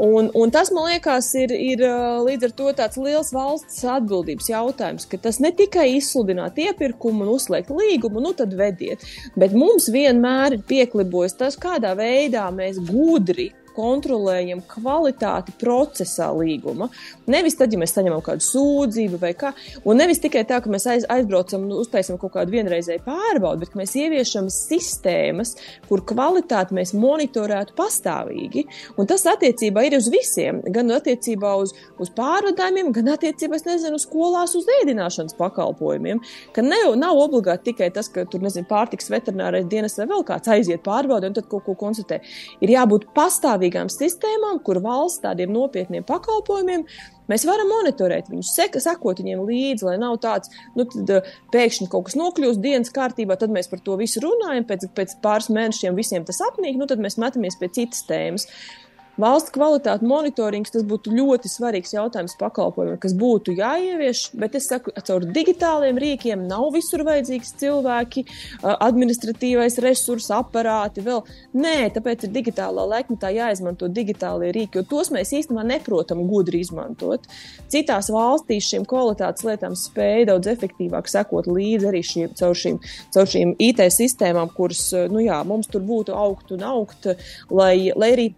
[0.05, 1.83] Un, un tas, man liekas, ir, ir
[2.25, 7.35] līdz ar to tāds liels valsts atbildības jautājums, ka tas ne tikai izsludināt iepirkumu un
[7.37, 9.05] uzslēgt līgumu, nu tad vediet,
[9.39, 16.89] bet mums vienmēr ir pieklibojis tas, kādā veidā mēs gudri kontrolējam kvalitāti procesā līguma.
[17.31, 19.51] Nevis tad, ja mēs saņemam kādu sūdzību vai kā,
[19.85, 23.77] un nevis tikai tā, ka mēs aiz, aizbraucam un uztaisam kaut kādu vienreizēju pārbaudi, bet
[23.79, 25.55] mēs ieviešam sistēmas,
[25.89, 28.65] kur kvalitāti mēs monitorētu pastāvīgi.
[28.99, 34.55] Un tas attiecībā ir uz visiem, gan attiecībā uz, uz pārvadājumiem, gan attiecībā, nezinu, skolās,
[34.57, 36.21] uz ēdināšanas pakalpojumiem.
[36.55, 40.51] Ka ne, nav obligāti tikai tas, ka tur, nezinu, pārtiks veterinārais dienas vai vēl kāds
[40.51, 42.21] aiziet pārbaudi un tad kaut ko konstatē.
[42.61, 46.85] Ir jābūt pastāvīgi pastāvīgām sistēmām, kur valsts tādiem nopietniem pakalpojumiem
[47.25, 52.05] Mēs varam monitorēt viņus, sekot viņiem līdzi, lai nav tāds, nu, tad uh, pēkšņi kaut
[52.05, 56.21] kas nokļūst dienas kārtībā, tad mēs par to visu runājam, pēc, pēc pāris mēnešiem visiem
[56.21, 58.45] tas apnīk, nu, tad mēs metamies pie citas tēmas.
[58.45, 58.84] Uh,
[59.15, 64.91] Valsts kvalitātes monitorings tas būtu ļoti svarīgs jautājums pakalpojumiem, kas būtu jāievieš, bet es saku,
[65.07, 68.25] caur digitāliem rīkiem nav visur vajadzīgs cilvēki,
[68.73, 71.23] administratīvais resurs, aparāti vēl.
[71.55, 77.23] Nē, tāpēc ir digitālā laikmetā jāizmanto digitālie rīki, jo tos mēs īstenībā neprotam gudri izmantot.
[77.71, 82.81] Citās valstīs šīm kvalitātes lietām spēja daudz efektīvāk sekot līdzi arī šiem, caur, šīm,
[83.15, 87.13] caur šīm IT sistēmām, kuras, nu jā, mums tur būtu augt un augt,
[87.47, 88.33] lai, lai arī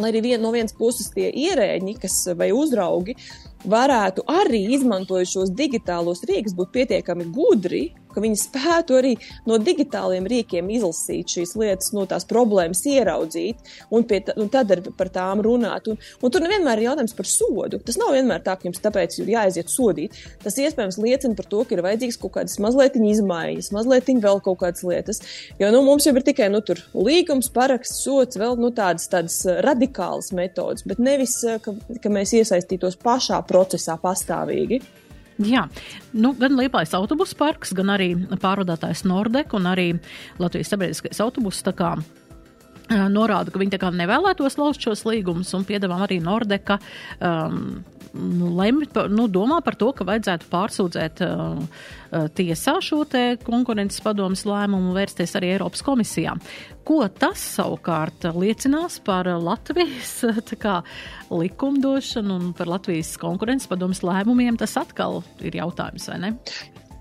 [0.00, 3.16] lai arī vien, no vienas puses tie ierēģi, kas vai uzraugi,
[3.66, 9.12] varētu arī izmantojot šos digitālos rīkus, būt pietiekami gudri, ka viņi spētu arī
[9.48, 13.60] no digitāliem rīkiem izlasīt šīs lietas, no tās problēmas ieraudzīt
[13.92, 15.90] un, tā, un tad ar, par tām runāt.
[15.92, 17.80] Un, un tur nevienmēr ir jautājums par sodu.
[17.84, 20.16] Tas nav vienmēr tā, ka jums tāpēc ir jāaiziet sodīt.
[20.42, 24.60] Tas iespējams liecina par to, ka ir vajadzīgs kaut kādas mazliet izmaiņas, mazliet vēl kaut
[24.62, 25.20] kādas lietas.
[25.60, 26.62] Jo nu, mums jau ir tikai nu,
[26.96, 32.98] līgums, paraksts, sots, vēl nu, tādas, tādas radikālas metodas, bet nevis, ka, ka mēs iesaistītos
[33.02, 34.80] pašā procesā pastāvīgi.
[35.44, 35.66] Jā,
[36.16, 39.90] nu, gan Liepājas autobusu parks, gan arī pārvadātājs Nordek un arī
[40.40, 41.60] Latvijas sabiedriskais autobus
[43.12, 46.78] norāda, ka viņi nevēlētos lauzt šos līgumus un piedāvā arī Nordeka
[47.20, 47.82] um,
[48.16, 51.60] nu, lemj, nu, domā par to, ka vajadzētu pārsūdzēt uh,
[52.36, 56.36] tiesā šo te konkurences padomas lēmumu un vērsties arī Eiropas komisijā.
[56.86, 60.20] Ko tas savukārt liecinās par Latvijas
[60.64, 60.78] kā,
[61.30, 66.34] likumdošanu un par Latvijas konkurences padomas lēmumiem, tas atkal ir jautājums, vai ne?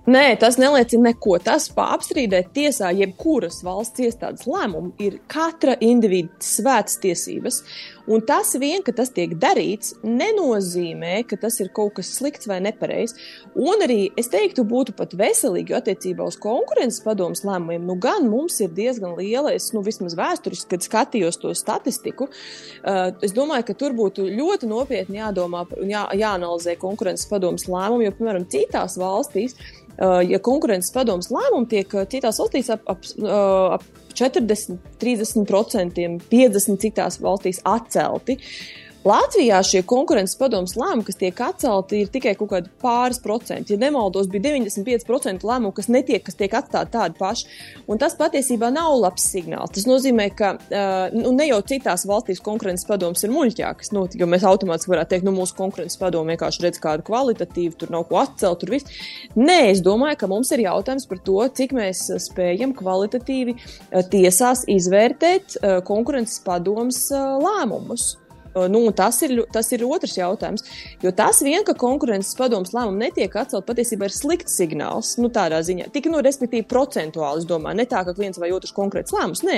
[0.06, 1.40] Nē, tas neliecina neko.
[1.42, 7.64] Tas apstrīdēt tiesā jebkuras valsts iestādes lēmumu ir katra individa svētas tiesības.
[8.12, 12.60] Un tas vien, ka tas tiek darīts, nenozīmē, ka tas ir kaut kas slikts vai
[12.62, 13.18] nepareizs.
[13.58, 17.88] Un arī es teiktu, būtu pat veselīgi attiecībā uz konkurences padomus lēmumiem.
[17.88, 23.10] Nu, gan mums ir diezgan liela, es nu, vismaz vēsturiski, kad skatījos to statistiku, uh,
[23.26, 28.14] es domāju, ka tur būtu ļoti nopietni jādomā un jā, jāanalizē konkurences padomus lēmumu, jo,
[28.20, 29.58] piemēram, citās valstīs
[29.96, 36.08] Uh, ja konkurences padomus lēmumi tiek uh, citās valstīs ap, ap, uh, ap 40, 30%,
[36.32, 38.40] 50% citās valstīs atcelti.
[38.40, 43.76] Uh, Latvijā šie konkurences padomus lēmumi, kas tiek atcelti, ir tikai kaut kādi pāris procenti.
[43.76, 47.46] Ja nemaldos, bija 95% lēmumu, kas netiek, kas tiek atstāti tādi paši.
[47.86, 49.76] Un tas patiesībā nav labs signāls.
[49.76, 54.30] Tas nozīmē, ka uh, nu, ne jau citās valstīs konkurences padomus ir muļķākas, nu, jo
[54.32, 58.24] mēs automātiski varētu teikt, nu, mūsu konkurences padomu vienkārši redz kādu kvalitatīvu, tur nav ko
[58.24, 59.00] atcelt, tur viss.
[59.38, 64.66] Nē, es domāju, ka mums ir jautājums par to, cik mēs spējam kvalitatīvi uh, tiesās
[64.66, 68.16] izvērtēt uh, konkurences padomus lēmumus.
[68.56, 70.64] Nu, tas, ir, tas ir otrs jautājums.
[71.04, 75.16] Jo tas vien, ka konkurences padomus lēmumu netiek atcelt, patiesībā ir slikts signāls.
[75.20, 78.72] Nu, tādā ziņā, tik nu, respektīvi, procentuāli, es domāju, ne tā, ka viens vai otrs
[78.76, 79.58] konkrēts lēmums, nē,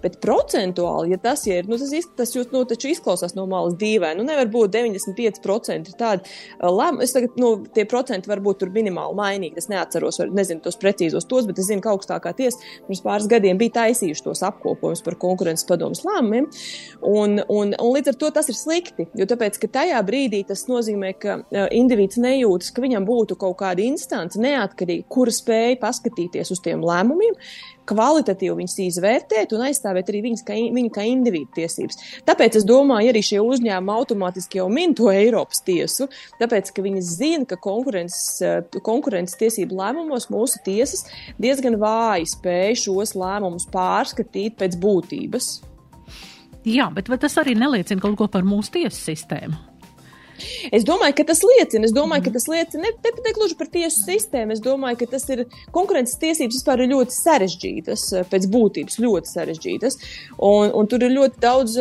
[0.00, 4.16] bet procentuāli, ja tas ir, nu, tas, tas jūs, nu, taču izklausās no malas dīvaini.
[4.22, 6.32] Nu, nevar būt 95% tādi
[6.64, 7.04] lēmumi.
[7.04, 9.60] Es tagad, nu, tie procenti var būt tur minimāli mainīgi.
[9.60, 13.28] Es neatceros, var, nezinu tos precīzos tos, bet es zinu, ka augstākā tiesa pirms pāris
[13.28, 16.48] gadiem bija taisījuši tos apkopojumus par konkurences padomus lēmumiem.
[17.04, 19.08] Un, un, un līdz ar to tas ir slikti.
[19.18, 23.58] Jo tāpēc, ka tajā brīdī tas nozīmē, ka uh, indivīds nejūtas, ka viņam būtu kaut
[23.62, 27.34] kāda instance, neatkarīga, kura spēja paskatīties uz tiem lēmumiem,
[27.88, 32.00] kvalitatīvi viņus izvērtēt un aizstāvēt arī viņas kā, viņa kā individu tiesības.
[32.28, 36.08] Tāpēc es domāju, arī šie uzņēmumi automātiski jau min to Eiropas tiesu,
[36.40, 38.42] tāpēc, ka viņi zina, ka konkurences,
[38.84, 41.06] konkurences tiesību lēmumos mūsu tiesas
[41.40, 45.52] diezgan vāji spēj šos lēmumus pārskatīt pēc būtības.
[46.68, 49.68] Jā, bet vai tas arī neliecina kaut ko par mūsu tiesu sistēmu?
[50.70, 51.86] Es domāju, ka tas liecina.
[51.88, 54.54] Es domāju, ka tas liecina ne, ne, ne gluži par tiesu sistēmu.
[54.54, 59.98] Es domāju, ka tas ir konkurences tiesības vispār ir ļoti sarežģītas, pēc būtības ļoti sarežģītas.
[60.50, 61.78] Un, un tur ir ļoti daudz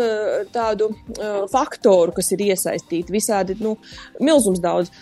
[0.55, 3.13] tādu uh, faktoru, kas ir iesaistīti.
[3.13, 3.75] Visādi, nu,
[4.23, 4.93] milzums daudz.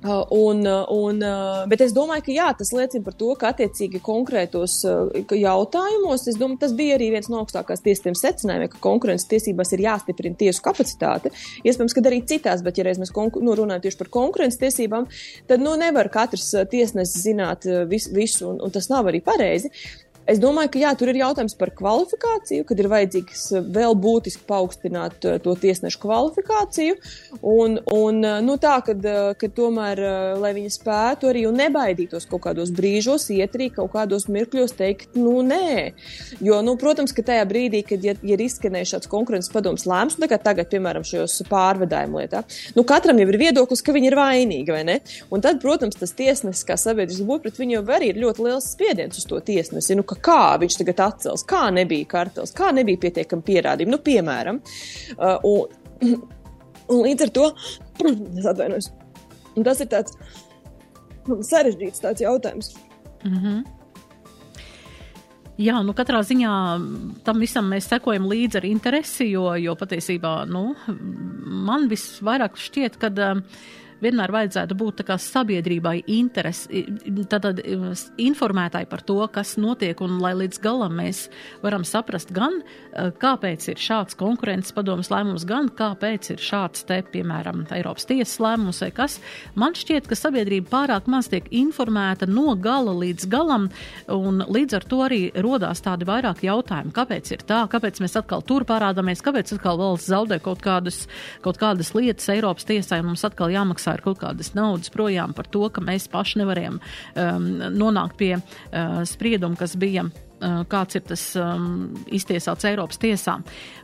[0.00, 3.50] Uh, un, uh, un, uh, bet es domāju, ka jā, tas liecina par to, ka
[3.52, 4.78] attiecīgi konkrētos
[5.36, 10.40] jautājumos, domāju, tas bija arī viens no augstākās tiesas secinājumiem, ka konkurences tiesībās ir jāstiprina
[10.40, 11.34] tiesu kapacitāte.
[11.68, 15.04] Iespējams, ka arī citās, bet ja reiz mēs nu, runājam tieši par konkurences tiesībām,
[15.52, 19.68] tad nu, nevar katrs tiesnesis zināt vis, visu, un, un tas nav arī pareizi.
[20.28, 24.44] Es domāju, ka jā, tur ir jautājums par kvalifikāciju, kad ir vajadzīgs eh, vēl būtiski
[24.48, 26.98] paaugstināt eh, to tiesnešu kvalifikāciju.
[27.40, 29.06] Un, un eh, nu, tā, kad,
[29.40, 30.02] kad tomēr,
[30.40, 35.16] lai viņi spētu arī un nebaidītos kaut kādos brīžos, iet arī kaut kādos mirkļos teikt,
[35.18, 35.94] nu, nē.
[36.44, 40.18] Jo, nu, protams, ka tajā brīdī, kad ja, ja ir izskanējis šāds konkurences padoms lēmums,
[40.20, 42.44] nu, tagad, piemēram, šajos pārvadājumu lietā,
[42.76, 45.00] nu, katram jau ir viedoklis, ka viņi ir vainīgi, vai ne?
[45.32, 48.70] Un tad, protams, tas tiesnesis, kā sabiedrisks būt pret viņu, jau arī ir ļoti liels
[48.76, 49.96] spiediens uz to tiesnesi.
[49.98, 53.94] Nu, kā viņš tagad atcels, kā nebija kartels, kā nebija pietiekami pierādījumi.
[53.94, 54.60] Nu, piemēram,
[55.16, 56.14] uh, un,
[56.92, 57.50] un līdz ar to
[58.40, 58.92] es atvainojos.
[59.64, 60.16] Tas ir tāds
[61.50, 62.72] sarežģīts tāds jautājums.
[63.24, 63.60] Mm -hmm.
[65.60, 66.52] Jā, nu katrā ziņā
[67.24, 70.74] tam visam mēs sekojam līdzi ar interesi, jo, jo patiesībā nu,
[71.44, 73.42] man visvairāk šķiet, ka uh,
[74.02, 76.84] vienmēr vajadzētu būt sabiedrībai interesi,
[77.30, 77.60] tātad
[78.20, 81.26] informētāji par to, kas notiek, un lai līdz galam mēs
[81.64, 82.60] varam saprast gan,
[82.92, 88.82] kāpēc ir šāds konkurences padomas lēmums, gan kāpēc ir šāds te, piemēram, Eiropas tiesas lēmums
[88.84, 89.18] vai kas.
[89.58, 93.68] Man šķiet, ka sabiedrība pārāk maz tiek informēta no gala līdz galam,
[94.10, 98.44] un līdz ar to arī rodās tādi vairāk jautājumi, kāpēc ir tā, kāpēc mēs atkal
[98.46, 101.04] tur parādāmies, kāpēc atkal valsts zaudē kaut kādas,
[101.44, 105.48] kaut kādas lietas Eiropas tiesai, un mums atkal jāmaksā ir kaut kādas naudas projām par
[105.50, 111.04] to, ka mēs paši nevarējam um, nonākt pie uh, sprieduma, kas bija uh, kāds ir
[111.08, 113.38] tas um, iztiesāts Eiropas tiesā.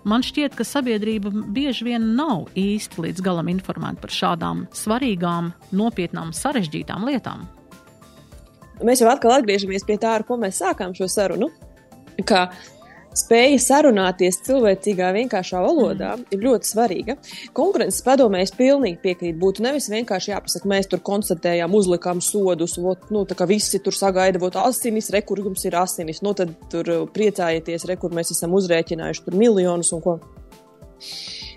[0.09, 6.33] Man šķiet, ka sabiedrība bieži vien nav īsti līdz galam informēta par šādām svarīgām, nopietnām,
[6.37, 7.47] sarežģītām lietām.
[8.85, 11.49] Mēs jau atkal atgriežamies pie tā, ar ko mēs sākām šo sarunu.
[12.29, 12.47] Ka
[13.17, 16.27] spēja sarunāties cilvēcīgā, vienkāršā valodā mm.
[16.35, 17.17] ir ļoti svarīga.
[17.57, 19.39] Konkurences padomē es pilnīgi piekrītu.
[19.43, 23.97] Būtu nevis vienkārši jāpasaka, mēs tur konstatējām, uzlikām sodus, ot, nu, tā kā visi tur
[23.97, 28.35] sagaida, vot asinis, re, kur jums ir asinis, nu tad tur priecājieties, re, kur mēs
[28.37, 30.21] esam uzrēķinājuši tur miljonus un ko.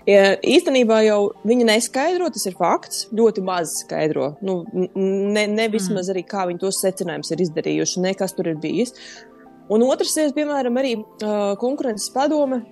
[0.08, 3.04] Ja, īstenībā jau viņa neskaidro, tas ir fakts.
[3.14, 4.32] Ļoti maz skaidro.
[4.44, 6.12] Nu, ne, ne vismaz mm.
[6.14, 8.94] arī kā viņi tos secinājumus ir izdarījuši, ne kas tur ir bijis.
[9.70, 12.64] Un otrs ir, piemēram, arī uh, konkurences padome.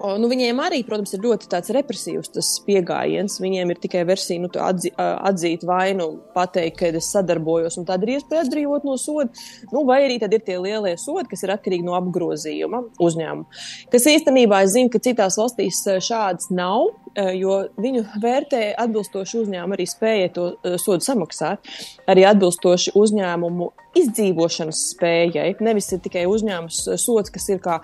[0.00, 3.38] Nu, viņiem arī, protams, ir ļoti tāds represīvs tas pieejams.
[3.42, 8.16] Viņiem ir tikai versija, nu, atzi, atzīt vainu, pateikt, ka es sadarbojos, un tad ir
[8.16, 9.30] iespēja atbrīvot no soda.
[9.72, 13.64] Nu, vai arī tad ir tie lielie sodi, kas ir atkarīgi no apgrozījuma uzņēmuma.
[13.94, 16.92] Kas īstenībā, es zinu, ka citās valstīs šādas nav.
[17.14, 21.62] Eh, jo viņu vērtē atbilstoši uzņēmumu, arī spēja to eh, sodu samaksāt,
[22.10, 23.68] arī atbilstoši uzņēmumu
[24.00, 25.52] izdzīvošanas spējai.
[25.62, 27.76] Nevis ir tikai uzņēmums sots, kas ir kā,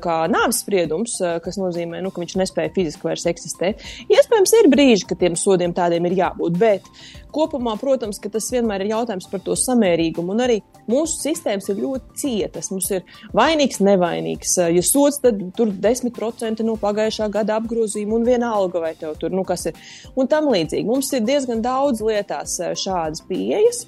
[0.00, 3.82] kā nāves spriedums, kas nozīmē, nu, ka viņš nespēja fiziski vairs eksistēt.
[4.12, 6.86] Iespējams, ir brīži, kad tiem sodiem tādiem ir jābūt, bet
[7.34, 10.34] kopumā, protams, ka tas vienmēr ir jautājums par to samērīgumu.
[10.34, 10.58] Un arī
[10.90, 12.70] mūsu sistēmas ir ļoti cietas.
[12.74, 14.56] Mums ir vainīgs, nevainīgs.
[14.74, 19.34] Ja sots, tad tur 10% no pagājušā gada apgrozījuma un viena alga vai tev tur,
[19.34, 19.80] nu kas ir.
[20.18, 20.86] Un tam līdzīgi.
[20.88, 23.86] Mums ir diezgan daudz lietās eh, šādas pieejas.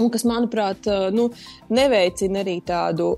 [0.00, 1.26] Un kas, manuprāt, nu,
[1.72, 3.10] neveicina arī tādu,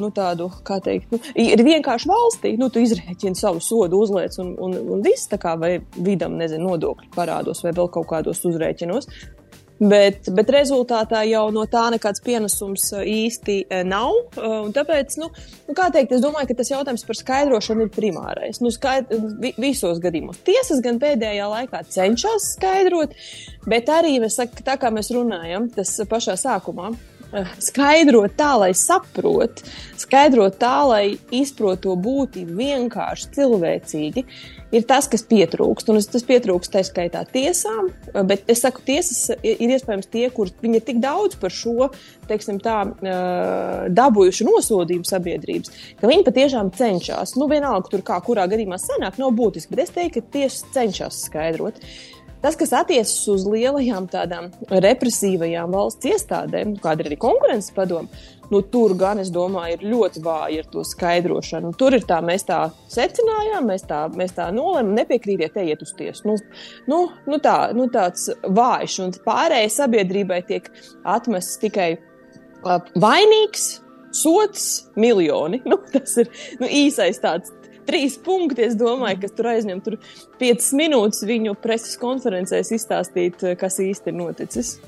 [0.00, 4.52] nu, tādu kā teikt, nu, ir vienkārši valstī, nu, tu izrēķini savu sodu, uzliec un,
[4.60, 9.08] un, un viss tā kā vai vidam, nezinu, nodokļu parādos vai vēl kaut kādos uzrēķinos.
[9.78, 14.16] Bet, bet rezultātā jau no tā nekāds pienesums uh, īsti uh, nav.
[14.34, 15.28] Uh, tāpēc, nu,
[15.68, 18.58] nu, kā teikt, es domāju, ka tas jautājums par skaidrošanu ir primārais.
[18.64, 20.42] Nu, skaid, vi, visos gadījumos.
[20.46, 23.14] Tiesas gan pēdējā laikā cenšas skaidrot,
[23.70, 26.90] bet arī, mēs, tā kā mēs runājam, tas pašā sākumā,
[27.62, 29.62] skaidrot tā, lai saprot,
[30.00, 34.24] skaidrot tā, lai izprot to būtību vienkārši cilvēcīgi,
[34.74, 35.90] ir tas, kas pietrūkst.
[35.90, 37.90] Un tas pietrūkst tā skaitā tiesām,
[38.28, 41.90] bet es saku, tiesas ir iespējams tie, kur viņi ir tik daudz par šo,
[42.28, 42.80] teiksim tā,
[43.94, 47.36] dabūjuši nosodījumu sabiedrības, ka viņi patiešām cenšas.
[47.40, 51.24] Nu, vienalga, tur kā kurā gadījumā sanāk, nav būtiski, bet es teiktu, ka tiesas cenšas
[51.28, 51.82] skaidrot.
[52.38, 58.06] Tas, kas attiecas uz lielajām tādām represīvajām valsts iestādēm, kāda ir arī konkurences padoma,
[58.52, 61.72] nu, tur gan, es domāju, ir ļoti vāji ar to skaidrošanu.
[61.78, 62.60] Tur ir tā, mēs tā
[62.92, 66.28] secinājām, mēs tā, mēs tā nolēmām, nepiekrītiet, ejiet uz tiesu.
[66.30, 66.38] Nu,
[66.90, 70.70] nu, nu, tā, nu, tāds vājš, un pārējai sabiedrībai tiek
[71.04, 73.68] atmests tikai uh, vainīgs,
[74.16, 75.62] sots, miljoni.
[75.68, 76.30] Nu, tas ir
[76.62, 77.52] nu, īsais tāds
[77.88, 79.96] trīs punkti, es domāju, kas tur aizņem tur
[80.40, 84.78] piecas minūtes viņu preses konferencēs izstāstīt, kas īsti ir noticis.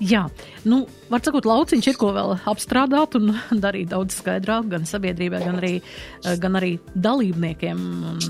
[0.00, 0.22] Jā,
[0.66, 5.60] nu, var sakot, lauciņš ir ko vēl apstrādāt un darīt daudz skaidrāk gan sabiedrībai, gan
[5.60, 5.72] arī,
[6.24, 7.80] eh, gan arī dalībniekiem,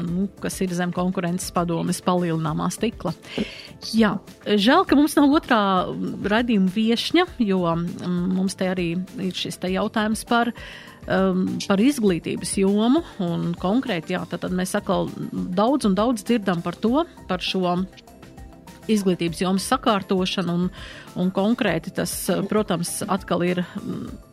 [0.09, 3.15] nu, kas ir zem konkurences padomes palielināmā stikla.
[3.95, 5.63] Jā, žēl, ka mums nav otrā
[6.35, 10.53] raidījuma viešņa, jo mm, mums te arī ir šis te jautājums par
[11.07, 13.03] um, par izglītības jomu.
[13.63, 17.79] Konkrēti, jā, tad, tad mēs atkal daudz un daudz dzirdam par to, par šo
[18.91, 20.69] izglītības jomas sakārtošanu, un,
[21.19, 22.15] un konkrēti tas,
[22.51, 23.65] protams, atkal ir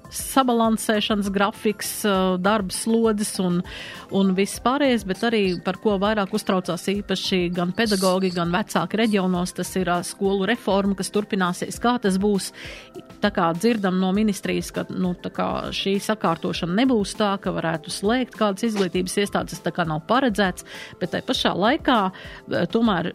[0.10, 1.92] sabalansēšanas grafiks,
[2.42, 3.62] darba slodzes un,
[4.16, 9.54] un viss pārējais, bet arī par ko vairāk uztraucās īpaši gan pedagogi, gan vecāki reģionos,
[9.58, 12.52] tas ir skolu reforma, kas turpināsies, kā tas būs.
[13.20, 15.12] Tā kā dzirdam no ministrijas, ka nu,
[15.76, 20.64] šī sakārtošana nebūs tā, ka varētu slēgt kādas izglītības iestādes, tas tā kā nav paredzēts,
[21.02, 22.00] bet tai pašā laikā
[22.72, 23.12] tomēr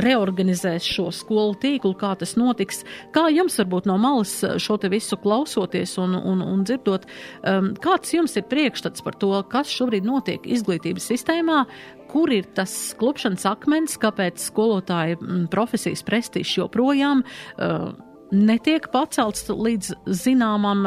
[0.00, 2.84] reorganizēs šo skolu tīklu, kā tas notiks.
[3.14, 7.06] Kā jums varbūt no malas šo te visu klausoties un, un, un dzirdot,
[7.42, 11.64] um, kāds jums ir priekšstats par to, kas šobrīd notiek izglītības sistēmā,
[12.10, 17.94] kur ir tas klupšanas akmens, kāpēc skolotāja mm, profesijas prestižs joprojām uh,
[18.34, 20.82] netiek pacelts līdz zināmam,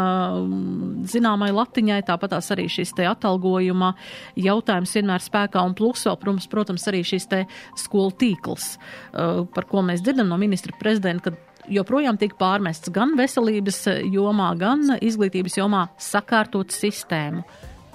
[1.07, 3.93] zināmai latiņai, tāpat arī šis te atalgojuma
[4.39, 7.43] jautājums vienmēr spēkā un plus vēl, protams, protams arī šis te
[7.79, 8.75] skolu tīkls,
[9.13, 14.97] par ko mēs dzirdam no ministra prezidenta, ka joprojām tiek pārmests gan veselības jomā, gan
[15.01, 17.43] izglītības jomā sakārtot sistēmu.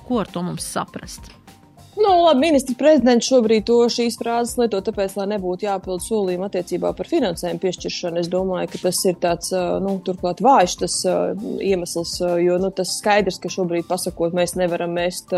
[0.02, 1.41] Ko ar to mums saprast?
[1.96, 6.94] Nu, labi, ministra prezidents šobrīd to šīs frāzes lieto, tāpēc, lai nebūtu jāpild solījumi attiecībā
[6.96, 8.22] par finansējumu piešķiršanu.
[8.22, 9.50] Es domāju, ka tas ir tāds,
[9.84, 10.94] nu, turklāt vājš tas
[11.60, 15.34] iemesls, jo, nu, tas skaidrs, ka šobrīd pasakot, mēs nevaram mest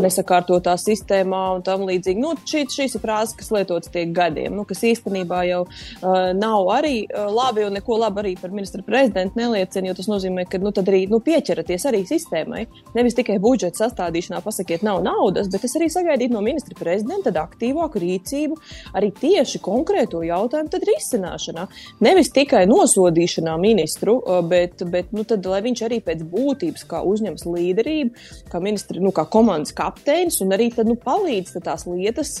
[0.00, 2.24] nesakārtotā sistēmā un tam līdzīgi.
[2.24, 6.72] Nu, šī, šīs ir frāzes, kas lietotas tiek gadiem, nu, kas īstenībā jau uh, nav
[6.78, 10.62] arī uh, labi un neko labi arī par ministra prezidentu neliecina, jo tas nozīmē, ka,
[10.64, 12.64] nu, tad arī, nu, pieķeraties arī sistēmai.
[12.96, 18.00] Nevis tikai budžeta sastādīšanā pasakiet, nav naudas, bet es arī sagaidīt no ministra prezidenta aktīvāku
[18.02, 18.58] rīcību
[18.96, 21.66] arī tieši konkrēto jautājumu risināšanā.
[22.04, 28.26] Nevis tikai nosodīšanā ministru, bet, bet nu, tad, lai viņš arī pēc būtības uzņems līderību,
[28.52, 32.36] kā ministra, nu, kā komandas kapteinis, un arī tad, nu, palīdz tad tās lietas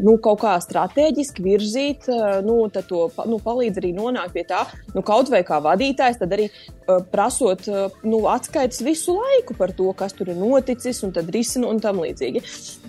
[0.00, 2.08] nu, kaut kā strateģiski virzīt,
[2.46, 4.64] nu, to nu, palīdz arī nonākt pie tā,
[4.96, 6.48] nu, kaut vai kā vadītājs, tad arī
[7.12, 7.68] prasot
[8.02, 12.00] nu, atskaites visu laiku par to, kas tur ir noticis, un tad risinu un tam
[12.02, 12.42] līdzīgi.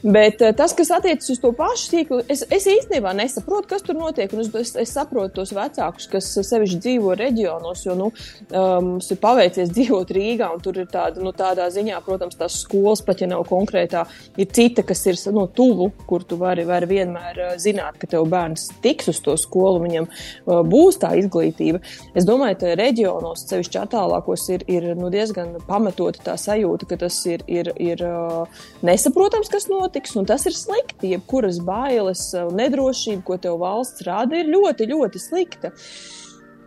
[0.03, 3.95] Bet eh, tas, kas attiecas uz to pašu tīklu, es, es īstenībā nesaprotu, kas tur
[3.95, 4.31] notiek.
[4.35, 8.09] Es, es, es saprotu tos vecākus, kas sevišķi dzīvo reģionos, jo nu,
[8.51, 12.59] um, mums ir paveicies dzīvot Rīgā, un tur ir tāda, nu, tādā ziņā, protams, tās
[12.65, 14.03] skolas pat ja nav konkrētā,
[14.35, 18.11] ir cita, kas ir no nu, tuvu, kur tu vari, vari vienmēr uh, zināt, ka
[18.11, 21.79] tev bērns tiks uz to skolu, viņam uh, būs tā izglītība.
[22.11, 27.23] Es domāju, ka reģionos, sevišķi attālākos, ir, ir nu, diezgan pamatota tā sajūta, ka tas
[27.31, 31.13] ir, ir, ir uh, nesaprotams, kas notiks, un tas ir slikti.
[31.13, 35.73] Jebkuras bailes un nedrošība, ko tev valsts rāda, ir ļoti, ļoti slikta.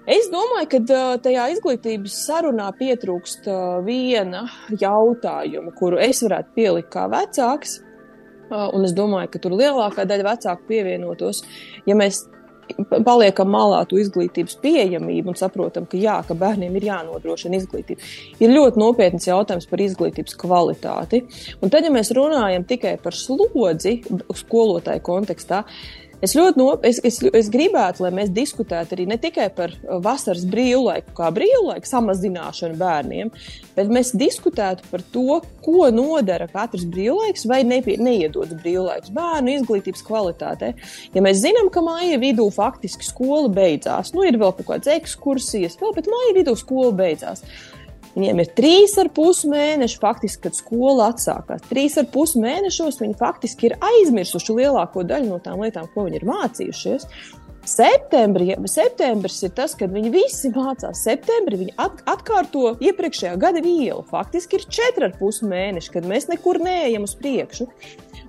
[0.07, 3.49] Es domāju, ka tajā izglītības sarunā pietrūkst
[3.87, 7.81] viena jautājuma, kuru es varētu pielikt kā vecāks.
[8.47, 11.43] Un es domāju, ka tur lielākā daļa vecāku pievienotos,
[11.91, 12.23] ja mēs
[13.07, 18.03] paliekam malā to izglītības pieejamību un saprotam, ka jā, ka bērniem ir jānodrošina izglītība.
[18.43, 21.23] Ir ļoti nopietns jautājums par izglītības kvalitāti.
[21.61, 23.99] Un tad, ja mēs runājam tikai par slodzi
[24.43, 25.63] skolotāju kontekstā,
[26.25, 29.99] Es ļoti no, es, es, es gribētu, lai mēs diskutētu arī ne tikai par uh,
[30.03, 33.33] vasaras brīvlaiku, kā brīvlaiku samazināšanu bērniem,
[33.77, 40.05] bet mēs diskutētu par to, ko nodara katrs brīvlaiks vai nepie, neiedodas brīvlaiks bērnu izglītības
[40.07, 40.73] kvalitātei.
[41.13, 45.77] Ja mēs zinām, ka māja vidū faktiski skola beidzās, nu ir vēl kaut kādas ekskursijas,
[45.83, 47.45] vēl, bet māja vidū skola beidzās.
[48.17, 51.67] Viņiem ir trīs ar pus mēneši, faktiski, kad skola atsākās.
[51.69, 56.23] Trīs ar pus mēnešos viņi faktiski ir aizmirsuši lielāko daļu no tām lietām, ko viņi
[56.23, 57.11] ir mācījušies.
[57.67, 61.03] Septembrī, septembris ir tas, kad viņi visi mācās.
[61.03, 64.05] Septembrī viņi at, atkārto iepriekšējā gada vielu.
[64.07, 67.67] Faktiski ir četri ar pus mēneši, kad mēs nekur neejam uz priekšu.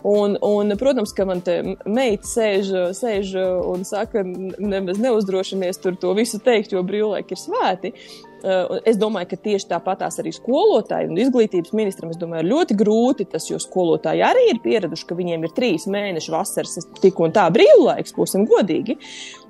[0.07, 3.35] Un, un, protams, ka man te meita sēž, sēž
[3.67, 7.93] un saka, nemaz neuzdrošinies tur to visu teikt, jo brīvlaiki ir svēti.
[8.37, 13.25] Uh, es domāju, ka tieši tāpatās arī skolotāji un izglītības ministram domāju, ir ļoti grūti
[13.31, 17.47] tas, jo skolotāji arī ir pieraduši, ka viņiem ir trīs mēneši vasaras, tik un tā
[17.53, 18.99] brīvlaiks, būsim godīgi.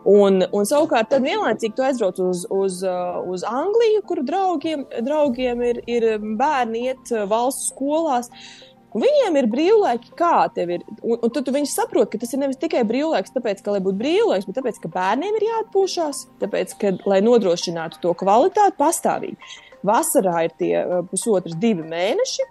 [0.07, 5.65] Un, un savukārt, tad vienlaicīgi tu aizbrauc uz, uz, uh, uz Angliju, kur draugiem, draugiem
[5.67, 6.07] ir, ir
[6.39, 8.31] bērni iet uh, valsts skolās.
[8.31, 10.83] Uh, viņiem ir brīvlaiki, kā tev ir.
[11.01, 14.01] Un, un tad viņi saprot, ka tas ir nevis tikai brīvlaiks, tāpēc, ka, lai būtu
[14.01, 19.55] brīvlaiks, bet tāpēc, ka bērniem ir jāatpūšas, tāpēc, ka, lai nodrošinātu to kvalitāti pastāvīgi.
[19.87, 22.47] Vasarā ir tie uh, pusotras divi mēneši,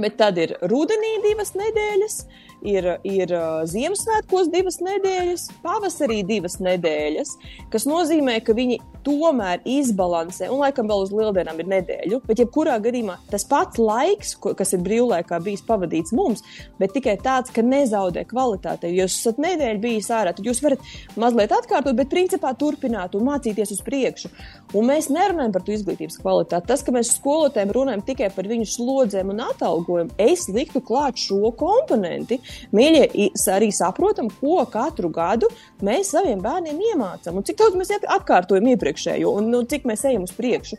[0.00, 2.18] bet tad ir rudenī divas nedēļas,
[2.66, 3.34] ir, ir
[3.70, 7.36] Ziemassvētkos divas nedēļas, pavasarī divas nedēļas,
[7.72, 12.20] kas nozīmē, ka viņi tomēr izbalansē, un laikam vēl uz lieldienām ir nedēļa.
[12.28, 16.44] Bet, jebkurā gadījumā, tas pats laiks, kas ir brīvlaikā bijis pavadīts mums,
[16.80, 18.90] bet tikai tāds, ka nezaudē kvalitāti.
[18.90, 20.82] Ja jūs esat nedēļu bijis ārā, tad jūs varat
[21.20, 24.32] mazliet atkārtot, bet principā turpināt un mācīties uz priekšu.
[24.74, 26.68] Un mēs nerunājam par to izglītības kvalitāti.
[26.70, 31.52] Tas, ka mēs skolotājiem runājam tikai par viņu slodzēm un atalgojumu, es liktu klāt šo
[31.58, 32.40] komponenti.
[32.74, 35.50] Mīļie, arī saprotam, ko katru gadu
[35.84, 40.24] mēs saviem bērniem iemācām un cik daudz mēs atkārtojam iepriekšējo un nu, cik mēs ejam
[40.24, 40.78] uz priekšu.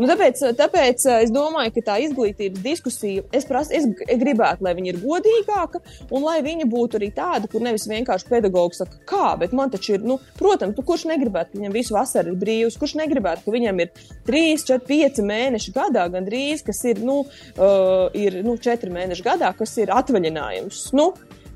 [0.00, 3.84] Nu, tāpēc, tāpēc es domāju, ka tā izglītības diskusija, es, prasu, es
[4.16, 8.80] gribētu, lai viņa ir godīgāka un lai viņa būtu arī tāda, kur nevis vienkārši pedagogs
[8.80, 12.32] saka, kā, bet man taču ir, nu, protams, tu, kurš negribētu, ka viņam visu vasaru
[12.32, 13.92] ir brīvs, kurš negribētu, ka viņam ir
[14.30, 19.52] 3, 4, 5 mēneši gadā gandrīz, kas ir, nu, uh, ir, nu 4 mēneši gadā,
[19.58, 20.86] kas ir atvaļinājums.
[20.96, 21.10] Nu,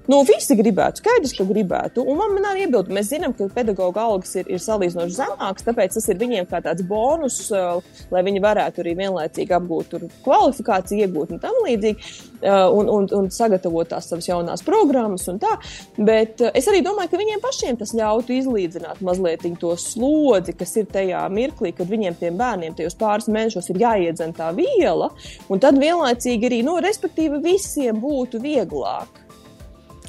[0.04, 2.02] Nu, visi gribētu, skaidrs, ka gribētu.
[2.04, 5.96] Un man, man arī iebildu, mēs zinām, ka pedagoģa algas ir, ir salīdzinoši zemākas, tāpēc
[5.96, 7.80] tas ir viņiem kā tāds bonus, uh,
[8.12, 12.12] lai viņi varētu arī vienlaicīgi apgūt kvalifikāciju, iegūt un tam līdzīgi,
[12.42, 15.54] uh, un, un, un sagatavot tās savas jaunās programmas un tā.
[15.96, 20.76] Bet uh, es arī domāju, ka viņiem pašiem tas ļautu izlīdzināt mazliet to slodzi, kas
[20.82, 25.14] ir tajā mirklī, kad viņiem tiem bērniem tajos pāris mēnešos ir jāiedzen tā viela,
[25.48, 29.23] un tad vienlaicīgi arī, nu, respektīvi, visiem būtu vieglāk.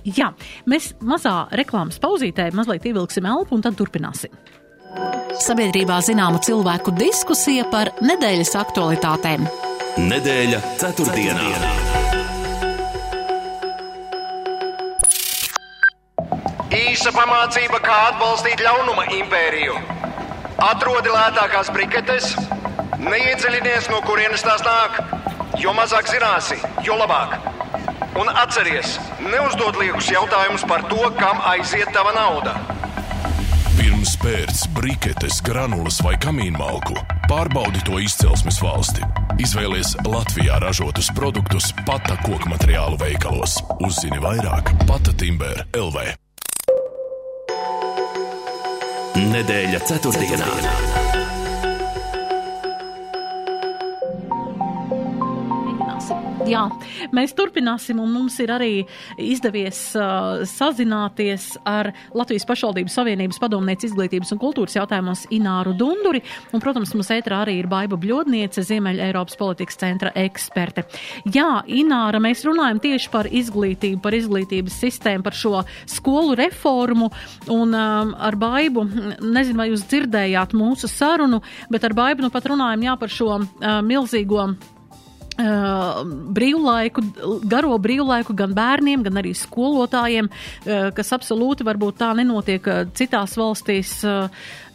[0.05, 0.27] Jā,
[0.69, 4.33] mēs mazā reklāmas pauzītē mazliet ievilksim elpu un tad turpināsim.
[5.41, 9.47] Sabiedrībā zināma cilvēku diskusija par nedēļas aktualitātēm.
[10.05, 11.47] Nedēļa ceturtdienā.
[16.75, 19.75] Īsa pamācība, kā atbalstīt ļaunuma impēriju.
[20.69, 22.29] Atrodi lētākās briketes,
[23.01, 25.01] neiedziļinies, no kurienes tās nāk.
[25.59, 27.54] Jo mazāk zināsi, jo labāk.
[28.15, 32.53] Un atceries, neuzdod liekus jautājumus par to, kam aiziet tava nauda.
[33.75, 36.95] Pirms pērts briketes, granulas vai kamīnmalku,
[37.27, 39.03] pārbaudi to izcelsmes valsti.
[39.43, 43.57] Izvēlies Latvijā ražotus produktus Pata koku materiālu veikalos.
[43.83, 46.13] Uzzini vairāk Pata Timber LV.
[49.19, 50.47] Nedēļa ceturtdienā.
[50.47, 51.04] ceturtdienā.
[56.45, 56.67] Jā,
[57.15, 58.83] mēs turpināsim, un mums ir arī
[59.17, 66.21] izdevies uh, sazināties ar Latvijas pašvaldības Savienības padomnieci izglītības un kultūras jautājumos Ināru Dunduri,
[66.53, 70.85] un, protams, mums ētrā arī ir Baiba Bļodniece, Ziemeļa Eiropas politikas centra eksperte.
[71.33, 77.09] Jā, Ināra, mēs runājam tieši par izglītību, par izglītības sistēmu, par šo skolu reformu,
[77.49, 78.85] un um, ar Baibu,
[79.23, 81.41] nezinu, vai jūs dzirdējāt mūsu sarunu,
[81.73, 84.51] bet ar Baibu nu pat runājam, jā, par šo uh, milzīgo
[85.35, 87.01] brīvlaiku,
[87.51, 90.29] garo brīvlaiku gan bērniem, gan arī skolotājiem,
[90.95, 92.63] kas absolūti varbūt tā nenotiek
[92.95, 93.97] citās valstīs.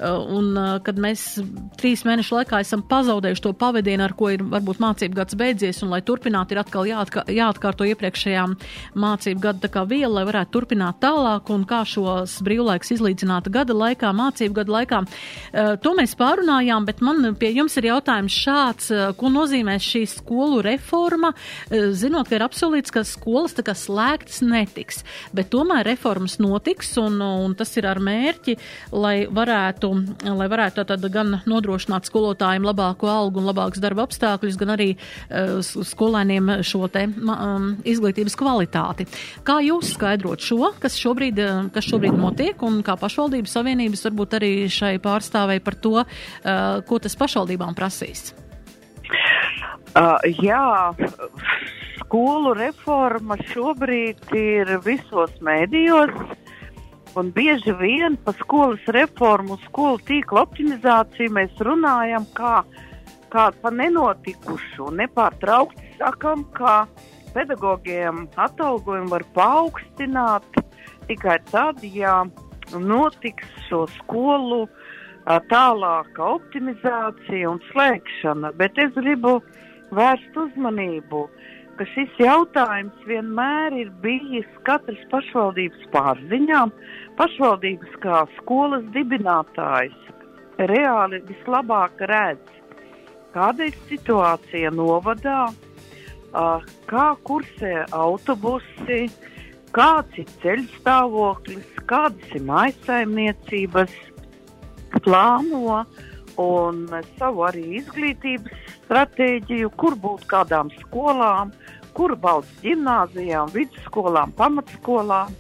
[0.01, 0.53] Un
[0.85, 1.25] kad mēs
[1.81, 5.93] trīs mēnešu laikā esam pazaudējuši to pavadienu, ar ko ir varbūt mācību gads beidzies, un
[5.93, 8.47] lai turpinātu, ir atkal jāatka, jāatkārto iepriekšējā
[9.01, 13.77] mācību gada tā kā viela, lai varētu turpināt tālāk, un kā šos brīvlaiks izlīdzināt gada
[13.77, 15.03] laikā, mācību gada laikā.
[15.85, 18.89] To mēs pārunājām, bet man pie jums ir jautājums šāds,
[19.21, 20.07] ko nozīmē šī
[20.51, 21.32] skolu reforma,
[21.70, 27.20] zinot, ka ir apsolīts, ka skolas tā kā slēgtas netiks, bet tomēr reformas notiks, un,
[27.22, 28.57] un tas ir ar mērķi,
[28.90, 29.92] lai varētu
[30.26, 35.61] lai varētu tad gan nodrošināt skolotājiem labāku algu un labākus darba apstākļus, gan arī uh,
[35.62, 39.07] skolēniem šo te um, izglītības kvalitāti.
[39.46, 44.38] Kā jūs skaidrot šo, kas šobrīd, uh, kas šobrīd notiek, un kā pašvaldības savienības varbūt
[44.40, 48.32] arī šai pārstāvēja par to, uh, ko tas pašvaldībām prasīs?
[49.91, 50.95] Uh, jā,
[51.99, 56.15] skolu reforma šobrīd ir visos mēdījos.
[57.19, 62.61] Un bieži vien par skolas reformu, skolu tīkla optimizāciju mēs runājam kā,
[63.35, 64.93] kā par nenotikušu.
[65.01, 66.85] Nepārtraukti sakam, ka
[67.35, 70.47] pedagogiem atalgojumu var paaugstināt
[71.11, 72.23] tikai tad, ja
[72.79, 74.69] notiks šo skolu
[75.53, 78.53] tālāka optimizācija un slēgšana.
[78.59, 79.39] Bet es gribu
[79.95, 81.26] vērst uzmanību
[81.81, 86.72] ka šis jautājums vienmēr ir bijis katras pašvaldības pārziņām.
[87.16, 89.97] Pašvaldības kā skolas dibinātājs
[90.68, 92.53] reāli vislabāk redz,
[93.33, 95.47] kāda ir situācija novadā,
[96.93, 99.07] kā kursē autobusi,
[99.72, 103.97] kāds ir ceļu stāvoklis, kādas ir maisaimniecības,
[105.05, 105.82] plāno
[106.40, 106.86] un
[107.18, 111.53] savu arī izglītības stratēģiju, kur būt kādām skolām,
[111.96, 115.34] kur valsts gimnāzijām, vidusskolām, pamatskolām.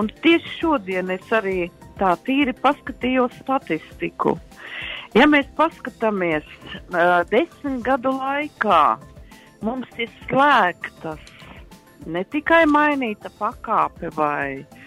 [0.00, 1.68] Un tieši šodien es arī
[2.00, 4.36] tā tīri paskatījos statistiku.
[5.14, 8.80] Ja mēs paskatāmies uh, desmit gadu laikā,
[9.62, 11.22] mums ir slēgtas
[12.10, 14.83] ne tikai mainīta pakāpe vai, uh,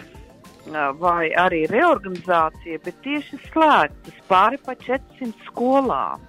[1.02, 6.24] vai arī reorganizācija, bet tieši slēgtas pāri pa 400 skolām.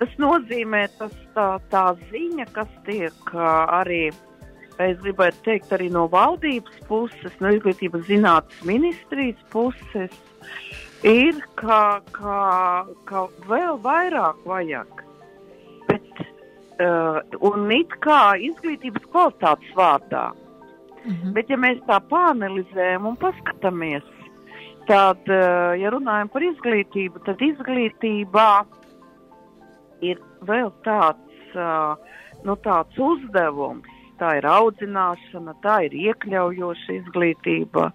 [0.00, 4.08] Tas nozīmē, tas tā, tā ziņa, kas tiek arī,
[4.82, 10.18] es gribētu teikt, arī no valdības puses, no izglītības zinātnes ministrijas puses,
[11.06, 12.40] ir, ka, ka,
[13.08, 15.04] ka vēl vairāk vajag.
[16.80, 20.30] uh, un it kā izglītības kvalitātes vārdā.
[21.04, 21.34] Mhm.
[21.36, 24.04] Bet, ja mēs tā pāanalizējam un paskatāmies,
[24.88, 28.50] tad, uh, ja runājam par izglītību, tad izglītībā
[30.04, 31.96] ir vēl tāds, uh,
[32.44, 33.90] nu, tāds uzdevums.
[34.20, 37.88] Tā ir audzināšana, tā ir iekļaujoša izglītība.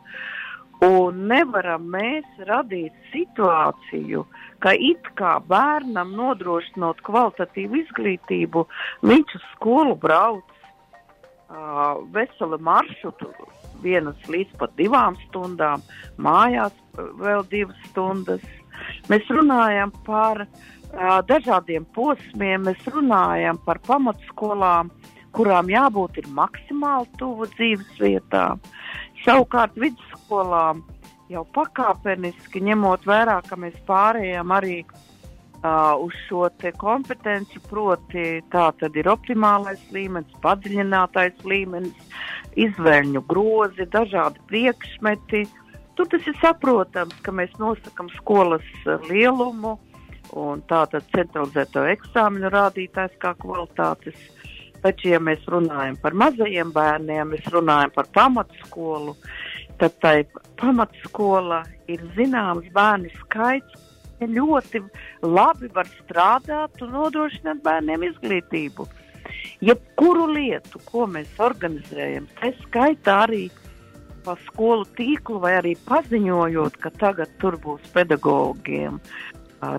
[0.83, 4.25] Un nevaram mēs radīt situāciju,
[4.63, 8.65] ka it kā bērnam nodrošinot kvalitatīvu izglītību,
[9.07, 10.58] viņš uz skolu brauc
[11.49, 13.29] uh, veselu maršrutu,
[13.83, 15.83] vienas līdz pat divām stundām,
[16.17, 18.45] mājās vēl divas stundas.
[19.11, 24.93] Mēs runājam par uh, dažādiem posmiem, mēs runājam par pamatskolām,
[25.35, 28.63] kurām jābūt ir maksimāli tuvu dzīves vietām.
[29.25, 30.81] Savukārt vidusskolām
[31.29, 35.08] jau pakāpeniski ņemot vērā, ka mēs pārējām arī uh,
[35.99, 41.95] uz šo te kompetenci, proti tā tad ir optimālais līmenis, padziļinātais līmenis,
[42.55, 45.45] izvēļņu grozi, dažādi priekšmeti.
[45.95, 48.63] Tur tas ir saprotams, ka mēs nosakam skolas
[49.09, 49.75] lielumu
[50.39, 54.15] un tātad centralizēto eksāmenu rādītājs kā kvalitātes.
[54.79, 59.17] Taču, ja mēs runājam par mazajiem bērniem, mēs runājam par pamatskolu,
[59.81, 60.23] tad tai
[60.61, 63.88] pamatskola ir zināms bērnu skaits,
[64.19, 64.81] ja ļoti
[65.23, 68.87] labi var strādāt un nodrošināt bērniem izglītību.
[69.63, 73.47] Jebkuru lietu, ko mēs organizējam, tā skaitā arī
[74.23, 78.99] pa skolu tīklu vai arī paziņojot, ka tagad tur būs pedagogiem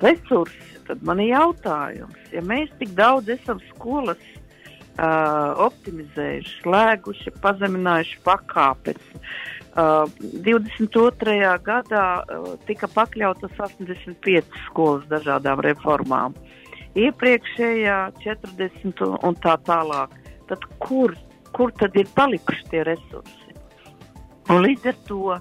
[0.04, 8.20] resursi, tad man ir jautājums, ja mēs tik daudz esam skolas uh, optimizējuši, slēguši, pazeminājuši
[8.26, 9.00] pakāpes.
[9.14, 9.59] Uh,
[10.44, 11.34] 22.
[11.64, 16.36] gadā uh, tika pakļautas 85 skolas dažādām reformām.
[16.98, 20.16] Iepriekšējā 40 un, tā tālāk.
[20.50, 21.14] Tad kur,
[21.54, 23.54] kur tad ir palikuši tie resursi?
[24.50, 25.36] Un līdz ar to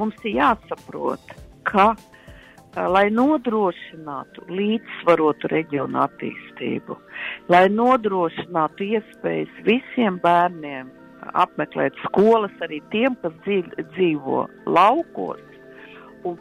[0.00, 1.36] mums ir jāsaprot,
[1.68, 6.98] ka uh, lai nodrošinātu līdzsvarotu reģionu attīstību,
[7.52, 10.90] lai nodrošinātu iespējas visiem bērniem
[11.44, 13.34] apmeklēt skolas, arī tiem, kas
[13.94, 15.42] dzīvo laukos,
[16.28, 16.38] un,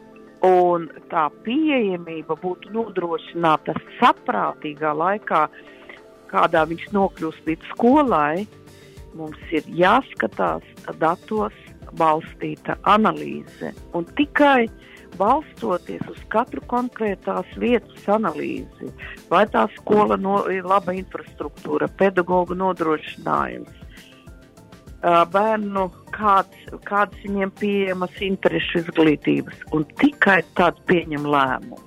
[0.48, 5.46] un tā pieejamība būtu nodrošināta saprātīgā laikā,
[6.32, 8.46] kādā viņš nokļūst līdz skolai,
[9.18, 10.64] mums ir jāskatās
[11.02, 11.56] datos
[12.00, 13.74] balstīta analīze.
[13.98, 14.70] Un tikai
[15.20, 18.92] balstoties uz katru konkrētās vietas analīzi,
[19.30, 23.81] vai tā skola no, ir laba infrastruktūra, pedagoģa nodrošinājums,
[25.02, 25.86] bērnu,
[26.16, 31.80] kāds, kādas viņiem pieejamas interešu izglītības, un tikai tad pieņem lēmumu.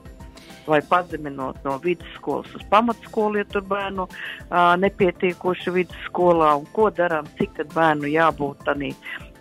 [0.64, 7.28] Vai pazeminot no vidusskolas uz pamatskolu, ja tur bērnu uh, nepietiekoši vidusskolā, un ko darām,
[7.36, 8.94] cik tad bērnu jābūt tādā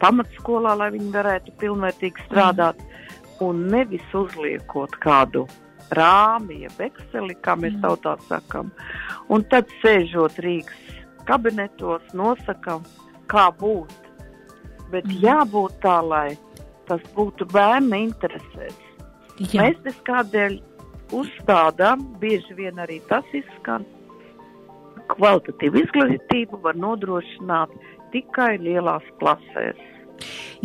[0.03, 2.81] pamatskolā, lai viņi varētu pilnvērtīgi strādāt.
[2.81, 2.93] Mm
[3.41, 5.45] un nevis uzliekot kādu
[5.93, 7.83] rāmi, jeb ekseli, kā mēs mm.
[7.85, 8.71] tautā sakam.
[9.33, 12.85] Un tad sēžot Rīgas kabinetos, nosakam,
[13.33, 13.93] kā būt.
[14.93, 15.19] Bet mm.
[15.25, 16.27] jābūt tā, lai
[16.89, 18.77] tas būtu bērna interesēs.
[19.49, 19.65] Jā.
[19.65, 20.59] Mēs tas kādēļ
[21.17, 23.85] uzstādām, bieži vien arī tas izskan,
[25.13, 27.73] kvalitatīvu izglītību var nodrošināt
[28.13, 29.79] tikai lielās klasēs.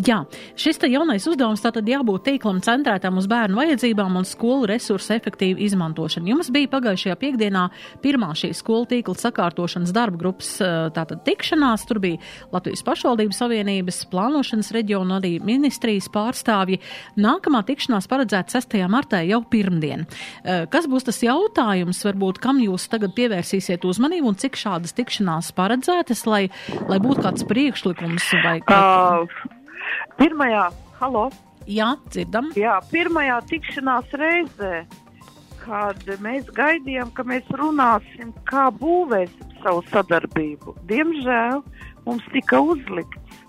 [0.07, 0.21] Jā,
[0.55, 6.31] šis jaunais uzdevums tātad jābūt tīklam centrētam uz bērnu vajadzībām un skolu resursu efektīvu izmantošanu.
[6.31, 7.65] Jums bija pagājušajā piekdienā
[8.05, 10.53] pirmā šī skolu tīkla sakārtošanas darba grupas
[10.95, 11.87] tātad tikšanās.
[11.91, 12.21] Tur bija
[12.55, 16.79] Latvijas pašvaldību savienības plānošanas reģiona arī ministrijas pārstāvji.
[17.19, 18.79] Nākamā tikšanās paredzēta 6.
[18.93, 20.07] martā jau pirmdien.
[20.71, 26.23] Kas būs tas jautājums, varbūt, kam jūs tagad pievērsīsiet uzmanību un cik šādas tikšanās paredzētas,
[26.31, 26.45] lai,
[26.87, 28.59] lai būtu kāds priekšlikums vai?
[28.69, 29.48] Uh.
[30.19, 30.69] Pirmajā,
[31.01, 31.29] halo!
[31.69, 32.49] Jā, dzirdam.
[32.57, 34.87] Jā, pirmajā tikšanās reizē,
[35.61, 40.79] kad mēs gaidījām, ka mēs runāsim, kā būvēsim savu sadarbību.
[40.89, 41.61] Diemžēl
[42.07, 43.43] mums tika uzlikts,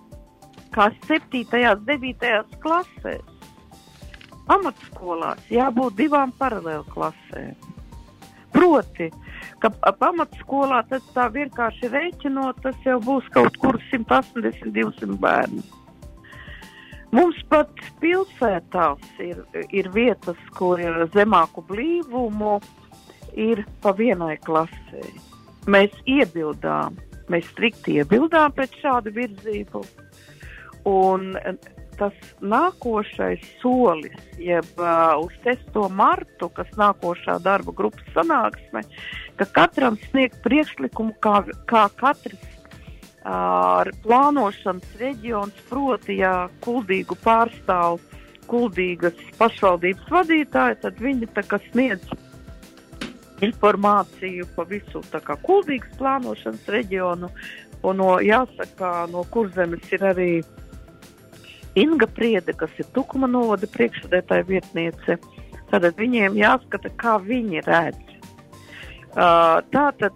[0.75, 1.45] kā 7.
[1.71, 2.59] un 9.
[2.65, 3.55] klasēs,
[4.49, 7.55] pamatskolās jābūt divām paralēlu klasēm.
[8.51, 9.11] Proti,
[9.63, 9.71] ka
[10.01, 15.63] pamatskolā tas tā vienkārši rēķinot, tas jau būs kaut kur 180, 200 bērni.
[17.15, 17.71] Mums pat
[18.03, 19.41] pilsētās ir,
[19.73, 22.59] ir vietas, kur ir zemāku blīvumu,
[23.33, 25.01] ir pa vienai klasē.
[25.69, 26.99] Mēs iebildām,
[27.33, 29.81] mēs strikti iebildām pret šādu virzību.
[30.89, 31.33] Un
[31.99, 35.75] tas nākošais solis, jeb uh, uz 6.
[35.91, 38.85] martu, kas nākošā darba grupas sanāksme,
[39.41, 42.58] ka katram sniegt priekšlikumu, kā, kā katrs
[43.25, 47.99] uh, plānošanas reģions, proti, ja kuldīgu pārstāv
[48.49, 51.29] kuldīgas pašvaldības vadītāji, tad viņi
[51.69, 52.09] sniedz
[53.45, 57.29] informāciju pa visu kā kuldīgas plānošanas reģionu,
[57.83, 60.31] un no, jāsaka, no kurzemes ir arī
[61.79, 65.19] Inga Priede, kas ir Tukuma novada priekšsēdētāja vietniece.
[65.69, 68.08] Tātad viņiem jāskata, kā viņi redz.
[69.09, 70.13] Uh, tātad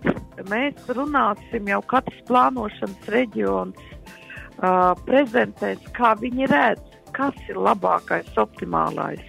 [0.51, 3.79] mēs runāsim jau katrs plānošanas reģions
[4.61, 9.23] uh, prezentēs, kā viņi redz, kas ir labākais, optimālais.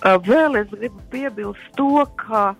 [0.00, 2.54] Uh, vēl es gribu piebilst to, ka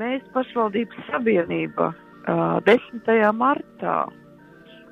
[0.00, 3.12] mēs pašvaldības savienība uh, 10.
[3.36, 3.98] martā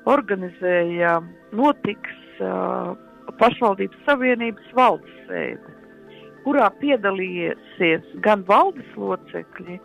[0.05, 2.93] organizējām, notiks uh,
[3.41, 5.77] pašvaldības savienības valdes sēde,
[6.43, 9.79] kurā piedalīsies gan valdes locekļi,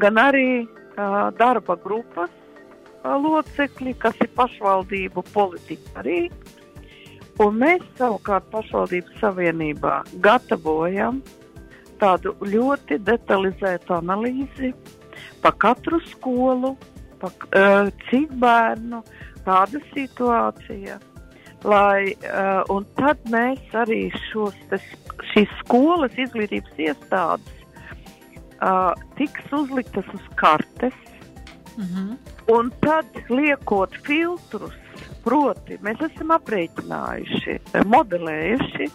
[0.00, 6.24] gan arī uh, darba grupas uh, locekļi, kas ir pašvaldību politika arī.
[7.40, 11.22] Un mēs savukārt pašvaldības savienībā gatavojam
[12.00, 14.72] tādu ļoti detalizētu analīzi
[15.42, 16.74] pa katru skolu,
[17.20, 19.02] pa, uh, cik bērnu,
[19.46, 20.98] kāda situācija,
[21.66, 24.84] lai, uh, un tad mēs arī šos, tas,
[25.32, 27.61] šīs skolas izglītības iestādes
[28.62, 30.94] uh, tiks uzliktas uz kartes,
[31.76, 32.16] Mm -hmm.
[32.56, 34.74] un tad liekot filtrus,
[35.24, 37.54] proti, mēs esam aprēķinājuši,
[37.94, 38.88] modelējuši,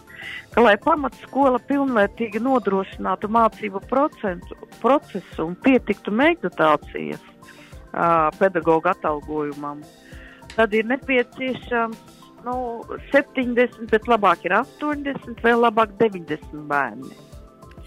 [0.54, 9.82] ka, lai pamatskola pilnvērtīgi nodrošinātu mācību procentu, procesu un pietiktu meditācijas uh, pedagoģa atalgojumam,
[10.54, 11.98] tad ir nepieciešams
[12.44, 17.27] nu, 70, bet labāk ir 80, vēl labāk 90 bērni.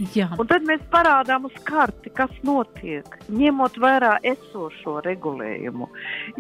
[0.01, 5.85] Jā, Un tad mēs parādām uz karti, kas notiek, ņemot vērā esošo regulējumu.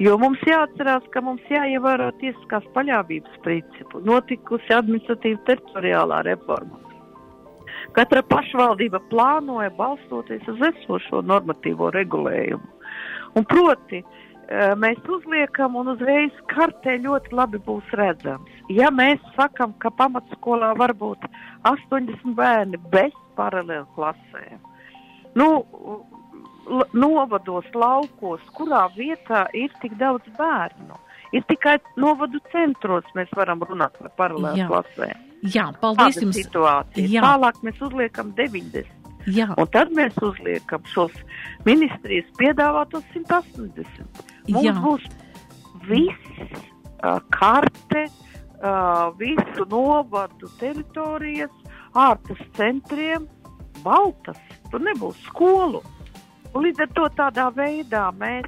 [0.01, 6.81] Jo mums jāatcerās, ka mums jāievēro tiesiskās paļāvības principu, notikusi administratīva teritoriālā reforma.
[7.93, 12.65] Katra pašvaldība plānoja balstoties uz esošo normatīvo regulējumu.
[13.37, 18.49] Un proti, eh, mēs uzliekam un uzreiz kartē ļoti labi būs redzams.
[18.69, 21.29] Ja mēs sakam, ka pamatskolā var būt
[21.63, 24.61] 80 bērni bez paralēlu klasēm,
[25.41, 25.49] nu,
[26.93, 30.97] novados, laukos, kurā vietā ir tik daudz bērnu.
[31.31, 35.27] Ir tikai novadu centros mēs varam runāt par paralēlu klasēm.
[35.41, 36.35] jā paldies Tāda jums.
[36.37, 37.07] situācija.
[37.09, 37.21] Jā.
[37.23, 38.97] Tālāk mēs uzliekam 90.
[39.29, 41.13] Jā, Un tad mēs uzliekam šos
[41.65, 44.23] ministrijas piedāvātos 180.
[44.49, 44.73] Mums Jā.
[44.81, 45.03] būs
[45.85, 46.41] viss
[47.05, 51.53] uh, karte, uh, visu novadu teritorijas,
[51.97, 53.27] ārpus centriem,
[53.83, 54.39] baltas.
[54.71, 55.81] Tur nebūs skolu.
[56.55, 58.47] Līdz ar to tādā veidā mēs,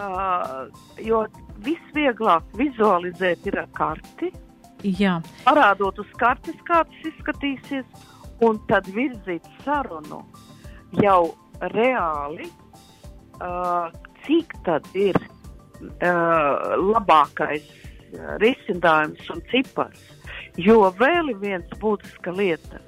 [0.00, 0.68] uh,
[1.00, 1.24] jo
[1.64, 4.30] visvieglāk vizualizēt ir ar karti,
[4.82, 7.84] jā, parādot uz kartes, kā tas izskatīsies,
[8.44, 10.22] un tad virzīt sarunu
[11.02, 11.34] jau
[11.74, 12.48] reāli,
[13.44, 13.92] uh,
[14.24, 17.68] cik tad ir uh, labākais
[18.40, 20.00] risinājums un cipars.
[20.60, 22.80] Jo vēl ir viens būtiska lieta,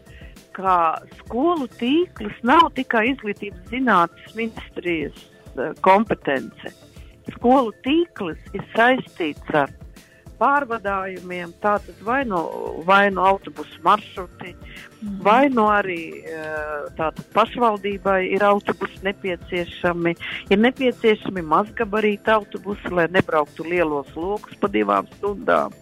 [0.53, 0.77] ka
[1.23, 5.17] skolu tīkls nav tikai izglītības zinātnes ministrijas
[5.57, 6.75] uh, kompetence.
[7.37, 9.73] Skolu tīkls ir saistīts ar
[10.43, 12.41] pārvadājumiem, tātad vai no,
[12.87, 14.55] vai no autobusu maršruti,
[15.23, 20.17] vai no arī eh, tātad pašvaldībai ir autobusi nepieciešami,
[20.51, 25.79] ir nepieciešami mazgabarīti autobusi, lai nebrauktu lielos lokus pa divām stundām.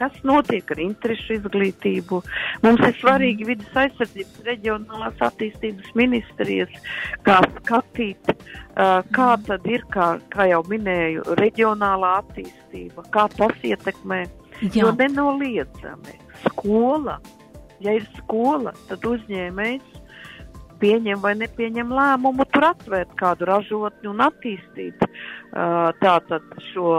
[0.00, 2.22] Kas notiek ar interešu izglītību?
[2.64, 6.72] Mums ir svarīgi vidas aizsardzības reģionālās attīstības ministrijas,
[7.26, 14.22] kā skatīt, uh, kā tad ir, kā, kā jau minēju, reģionālā attīstība, kā tas ietekmē.
[14.64, 14.86] jā.
[14.86, 17.20] Jo nenoliedzami skola,
[17.84, 20.00] ja ir skola, tad uzņēmējs
[20.80, 25.04] pieņem vai nepieņem lēmumu tur atvērt kādu ražotni un attīstīt
[25.50, 26.94] tātad šo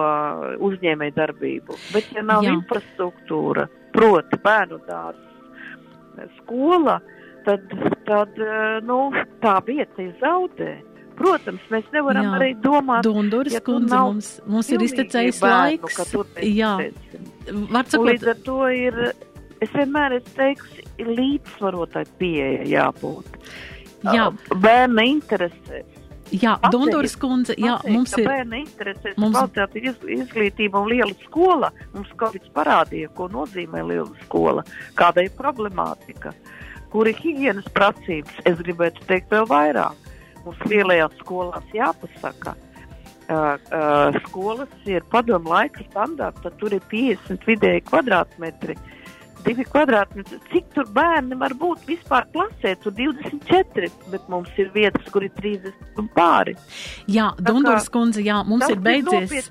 [0.59, 1.77] uzņēmēju darbību.
[1.93, 2.55] Bet ja nav Jā.
[2.57, 5.27] Infrastruktūra, proti bērnu dārzs,
[6.41, 6.99] skola,
[7.47, 7.63] tad,
[8.07, 8.39] tad
[8.87, 9.03] nu,
[9.43, 10.73] tā vieta ir zaudē.
[11.21, 12.35] Protams, mēs nevaram Jā.
[12.39, 15.99] arī domāt, Dunduris ja kundze, mums, mums ir iztecējis laiks.
[16.47, 16.71] Jā,
[17.69, 18.97] var sakot, līdz ar to ir,
[19.61, 23.37] es vienmēr esmu teiks, līdzsvarotai pieeja jābūt.
[24.15, 24.31] jā,
[24.63, 26.01] Bērna interesēs
[26.32, 28.27] Jā, Dunduras kundze, jā, Pateikt, mums ir.
[28.29, 31.71] Bērni interesēs mums- kvalitāti iz, izglītība un liela skola.
[31.93, 34.63] Mums Covid parādīja, ko nozīmē liela skola,
[34.95, 36.34] kāda ir problemātika,
[36.89, 38.32] kur ir higienas prasības.
[38.45, 39.95] Es gribētu teikt vēl vairāk.
[40.45, 42.55] Mums lielajās skolās jāpasaka.
[43.32, 48.75] Uh, uh, skolas ir padomu laika standarta, tur ir 50 vidēji kvadrātmetri.
[49.45, 50.37] Divi kvadrātmetri.
[50.51, 52.75] Cik tur bērni var būt vispār klasē?
[52.83, 56.53] Tur 24, bet mums ir vietas, kur ir 30 un pāri.
[57.11, 59.49] Jā, Dunduras kundze, jā, mums ir beidzies.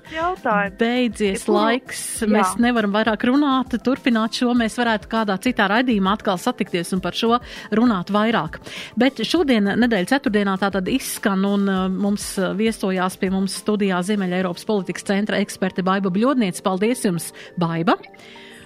[0.79, 2.29] Beidzies Ja, laiks, jā.
[2.31, 4.53] mēs nevaram vairāk runāt, turpināt šo.
[4.57, 7.39] Mēs varētu kādā citā raidījumā atkal satikties un par šo
[7.75, 8.61] runāt vairāk.
[8.99, 13.99] Bet šodien, nedēļas ceturtdienā, tā tad izskan un uh, mums uh, viesojās pie mums studijā
[14.07, 16.61] Ziemeļa Eiropas politikas centra eksperte Baiba Bļodniec.
[16.63, 17.99] Paldies jums, Baiba!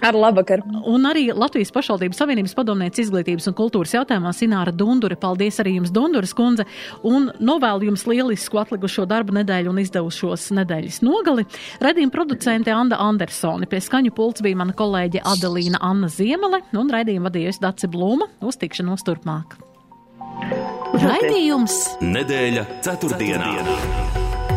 [0.04, 0.62] Ar labvakar!
[0.86, 5.16] Un arī Latvijas pašvaldības savienības padomniece izglītības un kultūras jautājumā Sināra Dundure.
[5.20, 6.66] Paldies arī jums, Dunduras kundze,
[7.06, 11.46] un novēlu jums lielisku atlikušo darbu nedēļu un izdevušos nedēļas nogali.
[11.84, 17.30] Redījuma producente Anda Andersoni, pie skaņu pults bija mana kolēģe Adelīna Anna Ziemele, un redījuma
[17.30, 18.28] vadījusi Daci Blūma.
[18.44, 19.58] Uz tikšanos turpmāk!
[21.00, 24.24] Raidījums Nedēļa ceturtdienā.